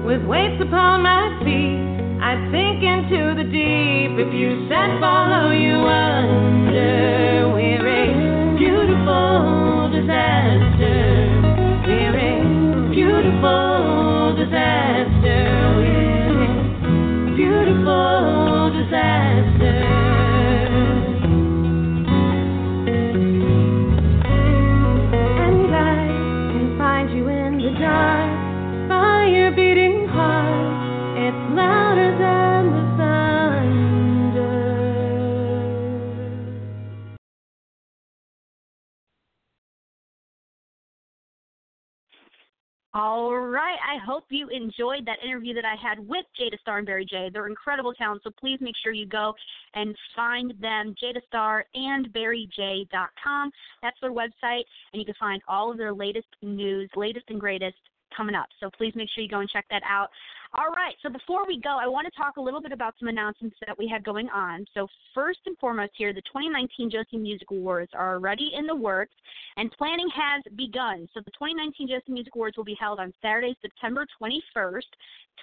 With 0.06 0.22
weights 0.26 0.62
upon 0.62 1.02
my 1.02 1.38
feet, 1.44 1.80
I 2.22 2.36
sink 2.52 2.82
into 2.82 3.34
the 3.34 3.44
deep. 3.44 4.18
If 4.18 4.32
you 4.32 4.68
said 4.68 5.00
follow, 5.00 5.50
you 5.50 5.76
under. 5.86 7.52
We're 7.54 7.86
a 7.86 8.56
beautiful 8.56 9.55
I 43.76 43.98
hope 44.04 44.24
you 44.30 44.48
enjoyed 44.48 45.06
that 45.06 45.18
interview 45.24 45.54
that 45.54 45.64
I 45.64 45.74
had 45.76 45.98
with 45.98 46.24
Jada 46.40 46.58
Star 46.60 46.78
and 46.78 46.86
Barry 46.86 47.06
J. 47.08 47.30
They're 47.32 47.46
incredible 47.46 47.92
talent, 47.94 48.22
so 48.24 48.30
please 48.38 48.58
make 48.60 48.74
sure 48.82 48.92
you 48.92 49.06
go 49.06 49.34
and 49.74 49.96
find 50.14 50.54
them, 50.60 50.94
Jada 51.02 51.20
Star 51.26 51.64
and 51.74 52.12
BarryJ.com. 52.12 53.50
That's 53.82 53.96
their 54.00 54.12
website, 54.12 54.64
and 54.92 55.00
you 55.00 55.04
can 55.04 55.14
find 55.18 55.42
all 55.48 55.70
of 55.70 55.78
their 55.78 55.92
latest 55.92 56.28
news, 56.42 56.90
latest 56.96 57.26
and 57.28 57.40
greatest 57.40 57.76
coming 58.16 58.34
up. 58.34 58.46
So 58.60 58.70
please 58.76 58.94
make 58.96 59.08
sure 59.14 59.22
you 59.22 59.28
go 59.28 59.40
and 59.40 59.48
check 59.48 59.66
that 59.70 59.82
out. 59.88 60.08
All 60.54 60.70
right, 60.70 60.94
so 61.02 61.10
before 61.10 61.44
we 61.46 61.60
go, 61.60 61.76
I 61.80 61.88
want 61.88 62.06
to 62.06 62.12
talk 62.16 62.36
a 62.36 62.40
little 62.40 62.62
bit 62.62 62.70
about 62.72 62.94
some 62.98 63.08
announcements 63.08 63.56
that 63.66 63.76
we 63.76 63.88
have 63.88 64.04
going 64.04 64.30
on. 64.30 64.64
So 64.74 64.86
first 65.14 65.40
and 65.46 65.58
foremost 65.58 65.92
here, 65.96 66.12
the 66.12 66.22
2019 66.22 66.90
Josie 66.90 67.18
Music 67.18 67.50
Awards 67.50 67.90
are 67.94 68.14
already 68.14 68.52
in 68.56 68.66
the 68.66 68.74
works, 68.74 69.14
and 69.56 69.72
planning 69.72 70.08
has 70.14 70.42
begun. 70.56 71.08
So 71.12 71.20
the 71.24 71.32
2019 71.32 71.88
Josie 71.88 72.12
Music 72.12 72.32
Awards 72.34 72.56
will 72.56 72.64
be 72.64 72.76
held 72.78 73.00
on 73.00 73.12
Saturday, 73.20 73.56
September 73.60 74.06
21st, 74.22 74.86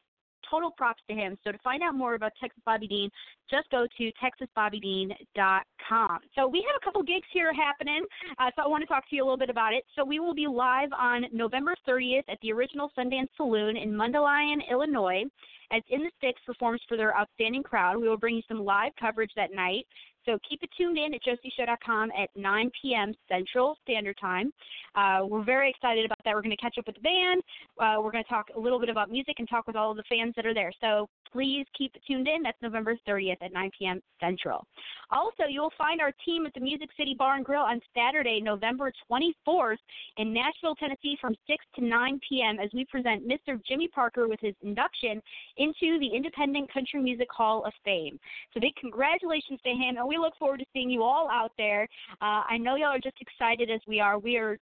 total 0.49 0.71
props 0.71 1.03
to 1.09 1.15
him. 1.15 1.37
So 1.43 1.51
to 1.51 1.57
find 1.59 1.83
out 1.83 1.93
more 1.95 2.15
about 2.15 2.31
Texas 2.39 2.63
Bobby 2.65 2.87
Dean, 2.87 3.09
just 3.49 3.69
go 3.69 3.85
to 3.97 4.11
texasbobbydean.com. 4.21 6.19
So 6.35 6.47
we 6.47 6.65
have 6.67 6.75
a 6.81 6.85
couple 6.85 7.03
gigs 7.03 7.27
here 7.31 7.53
happening, 7.53 8.05
uh, 8.39 8.49
so 8.55 8.63
I 8.63 8.67
want 8.67 8.81
to 8.81 8.87
talk 8.87 9.09
to 9.09 9.15
you 9.15 9.23
a 9.23 9.25
little 9.25 9.37
bit 9.37 9.49
about 9.49 9.73
it. 9.73 9.83
So 9.95 10.05
we 10.05 10.19
will 10.19 10.33
be 10.33 10.47
live 10.47 10.89
on 10.97 11.25
November 11.31 11.75
30th 11.87 12.23
at 12.29 12.39
the 12.41 12.51
original 12.51 12.91
Sundance 12.97 13.29
Saloon 13.35 13.77
in 13.77 13.91
Mundelein, 13.91 14.57
Illinois, 14.69 15.23
as 15.71 15.81
In 15.89 16.01
the 16.01 16.11
Sticks 16.17 16.41
performs 16.45 16.81
for 16.87 16.97
their 16.97 17.17
outstanding 17.17 17.63
crowd. 17.63 17.97
We 17.97 18.07
will 18.07 18.17
bring 18.17 18.35
you 18.35 18.43
some 18.47 18.63
live 18.63 18.93
coverage 18.99 19.31
that 19.35 19.53
night. 19.53 19.85
So 20.27 20.37
keep 20.47 20.61
it 20.61 20.69
tuned 20.77 20.97
in 20.97 21.13
at 21.13 21.21
josieshow.com 21.23 22.11
at 22.11 22.29
9 22.35 22.71
p.m. 22.81 23.13
Central 23.29 23.77
Standard 23.83 24.17
Time. 24.19 24.51
Uh, 24.93 25.25
we're 25.25 25.43
very 25.43 25.69
excited 25.69 26.05
about 26.05 26.19
that. 26.25 26.35
We're 26.35 26.41
going 26.41 26.55
to 26.55 26.61
catch 26.61 26.77
up 26.77 26.85
with 26.85 26.95
the 26.95 27.01
band. 27.01 27.41
Uh, 27.79 28.01
we're 28.01 28.11
going 28.11 28.23
to 28.23 28.29
talk 28.29 28.47
a 28.55 28.59
little 28.59 28.79
bit 28.79 28.89
about 28.89 29.09
music 29.09 29.35
and 29.39 29.47
talk 29.47 29.67
with 29.67 29.77
all 29.77 29.91
of 29.91 29.97
the 29.97 30.03
fans 30.09 30.33
that 30.35 30.45
are 30.45 30.53
there. 30.53 30.73
So 30.81 31.07
please 31.31 31.65
keep 31.77 31.93
tuned 32.05 32.27
in. 32.27 32.43
That's 32.43 32.61
November 32.61 32.95
30th 33.07 33.37
at 33.41 33.53
9 33.53 33.71
p.m. 33.77 34.01
Central. 34.19 34.65
Also, 35.11 35.43
you 35.49 35.61
will 35.61 35.73
find 35.77 36.01
our 36.01 36.11
team 36.25 36.45
at 36.45 36.53
the 36.53 36.59
Music 36.59 36.89
City 36.97 37.15
Bar 37.17 37.35
and 37.35 37.45
Grill 37.45 37.61
on 37.61 37.79
Saturday, 37.95 38.41
November 38.41 38.91
24th 39.09 39.77
in 40.17 40.33
Nashville, 40.33 40.75
Tennessee 40.75 41.17
from 41.19 41.35
6 41.47 41.65
to 41.75 41.85
9 41.85 42.19
p.m. 42.27 42.57
as 42.59 42.69
we 42.73 42.85
present 42.85 43.27
Mr. 43.27 43.59
Jimmy 43.67 43.87
Parker 43.87 44.27
with 44.27 44.39
his 44.41 44.55
induction 44.61 45.21
into 45.57 45.99
the 45.99 46.09
Independent 46.13 46.71
Country 46.73 47.01
Music 47.01 47.27
Hall 47.31 47.65
of 47.65 47.73
Fame. 47.85 48.19
So 48.53 48.59
big 48.59 48.75
congratulations 48.79 49.59
to 49.63 49.69
him, 49.69 49.97
and 49.97 50.07
we 50.07 50.17
look 50.17 50.33
forward 50.37 50.59
to 50.59 50.65
seeing 50.73 50.89
you 50.89 51.03
all 51.03 51.29
out 51.31 51.51
there. 51.57 51.87
Uh, 52.21 52.43
I 52.49 52.57
know 52.57 52.75
y'all 52.75 52.87
are 52.87 52.99
just 52.99 53.17
excited 53.21 53.69
as 53.69 53.81
we 53.87 53.99
are. 53.99 54.19
We 54.19 54.37
are 54.37 54.57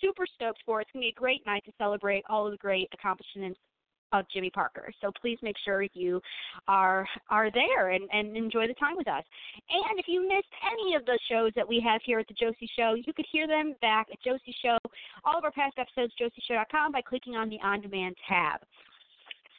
super 0.00 0.26
stoked 0.34 0.62
for 0.64 0.80
it. 0.80 0.84
It's 0.84 0.92
going 0.92 1.02
to 1.02 1.06
be 1.06 1.14
a 1.16 1.20
great 1.20 1.44
night 1.46 1.62
to 1.66 1.72
celebrate 1.78 2.24
all 2.28 2.46
of 2.46 2.52
the 2.52 2.58
great 2.58 2.88
accomplishments 2.92 3.58
of 4.12 4.26
Jimmy 4.32 4.50
Parker. 4.50 4.92
So 5.00 5.10
please 5.20 5.38
make 5.42 5.56
sure 5.64 5.84
you 5.94 6.20
are 6.68 7.06
are 7.28 7.50
there 7.50 7.90
and, 7.90 8.08
and 8.12 8.36
enjoy 8.36 8.66
the 8.66 8.74
time 8.74 8.96
with 8.96 9.08
us. 9.08 9.24
And 9.70 9.98
if 9.98 10.06
you 10.08 10.22
missed 10.26 10.52
any 10.72 10.94
of 10.94 11.04
the 11.06 11.18
shows 11.30 11.52
that 11.56 11.68
we 11.68 11.82
have 11.86 12.00
here 12.04 12.18
at 12.18 12.28
the 12.28 12.34
Josie 12.34 12.70
Show, 12.76 12.94
you 12.94 13.12
could 13.12 13.26
hear 13.30 13.46
them 13.46 13.74
back 13.80 14.08
at 14.12 14.22
Josie 14.22 14.54
Show, 14.62 14.78
all 15.24 15.38
of 15.38 15.44
our 15.44 15.52
past 15.52 15.78
episodes, 15.78 16.12
josieshow.com, 16.20 16.92
by 16.92 17.02
clicking 17.02 17.36
on 17.36 17.48
the 17.48 17.58
On 17.62 17.80
Demand 17.80 18.16
tab. 18.28 18.60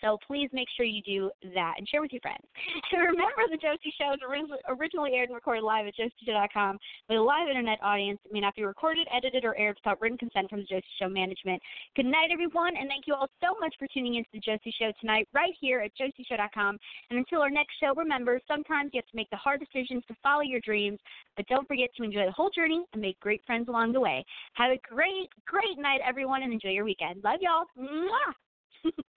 So 0.02 0.18
please 0.26 0.50
make 0.52 0.68
sure 0.76 0.86
you 0.86 1.02
do 1.02 1.32
that 1.54 1.76
and 1.78 1.88
share 1.88 2.02
with 2.02 2.12
your 2.12 2.22
friends. 2.22 2.44
And 2.92 3.02
remember, 3.02 3.48
the 3.50 3.58
Josie 3.58 3.94
Show 3.98 4.14
is 4.14 4.20
originally 4.68 5.14
aired 5.14 5.30
and 5.30 5.36
recorded 5.36 5.64
live 5.64 5.88
at 5.88 5.96
josieshow.com 5.96 6.78
with 7.08 7.18
a 7.18 7.22
live 7.22 7.48
internet 7.48 7.80
audience. 7.82 8.20
It 8.26 8.34
may 8.34 8.42
not 8.42 8.54
be 8.56 8.64
recorded, 8.64 9.08
edited, 9.16 9.46
or 9.46 9.58
aired 9.58 9.78
without 9.80 10.02
written 10.02 10.18
consent 10.18 10.50
from 10.50 10.60
the 10.60 10.66
Josie 10.66 10.84
Show 11.00 11.08
management. 11.08 11.62
Good 11.96 12.06
night, 12.06 12.30
everyone, 12.34 12.76
and 12.76 12.90
thank 12.90 13.08
you 13.08 13.14
all 13.14 13.30
so 13.40 13.56
much 13.62 13.74
for 13.80 13.88
tuning 13.94 14.16
in 14.16 14.24
to 14.24 14.30
the 14.34 14.40
Josie 14.40 14.74
Show 14.78 14.92
tonight, 15.00 15.28
right 15.34 15.54
here 15.60 15.80
at 15.80 15.92
josieshow.com. 15.96 16.78
And 17.10 17.20
until 17.20 17.42
our 17.42 17.50
next 17.50 17.80
show, 17.80 17.94
remember, 17.96 18.42
sometimes 18.48 18.92
you 18.94 19.00
have 19.00 19.10
to 19.10 19.16
make 19.16 19.30
the 19.30 19.38
hard 19.38 19.62
decisions 19.62 20.04
to 20.08 20.16
follow 20.22 20.42
your 20.42 20.60
dreams, 20.60 21.00
but 21.38 21.48
don't 21.48 21.68
forget 21.68 21.90
to 21.96 22.04
enjoy 22.04 22.26
the 22.26 22.32
whole 22.32 22.50
journey 22.50 22.84
and 22.92 23.02
make 23.02 23.20
great 23.20 23.42
friends 23.46 23.70
along 23.70 23.94
the 23.94 24.02
way. 24.02 24.26
Have 24.54 24.72
a 24.72 24.80
great, 24.90 25.30
great 25.46 25.78
night, 25.78 26.02
everyone, 26.06 26.44
and 26.44 26.52
enjoy 26.52 26.70
your 26.70 26.86
weekend. 26.86 27.24
Love 27.24 27.40
y'all. 27.42 27.66
Mwah! 27.78 28.92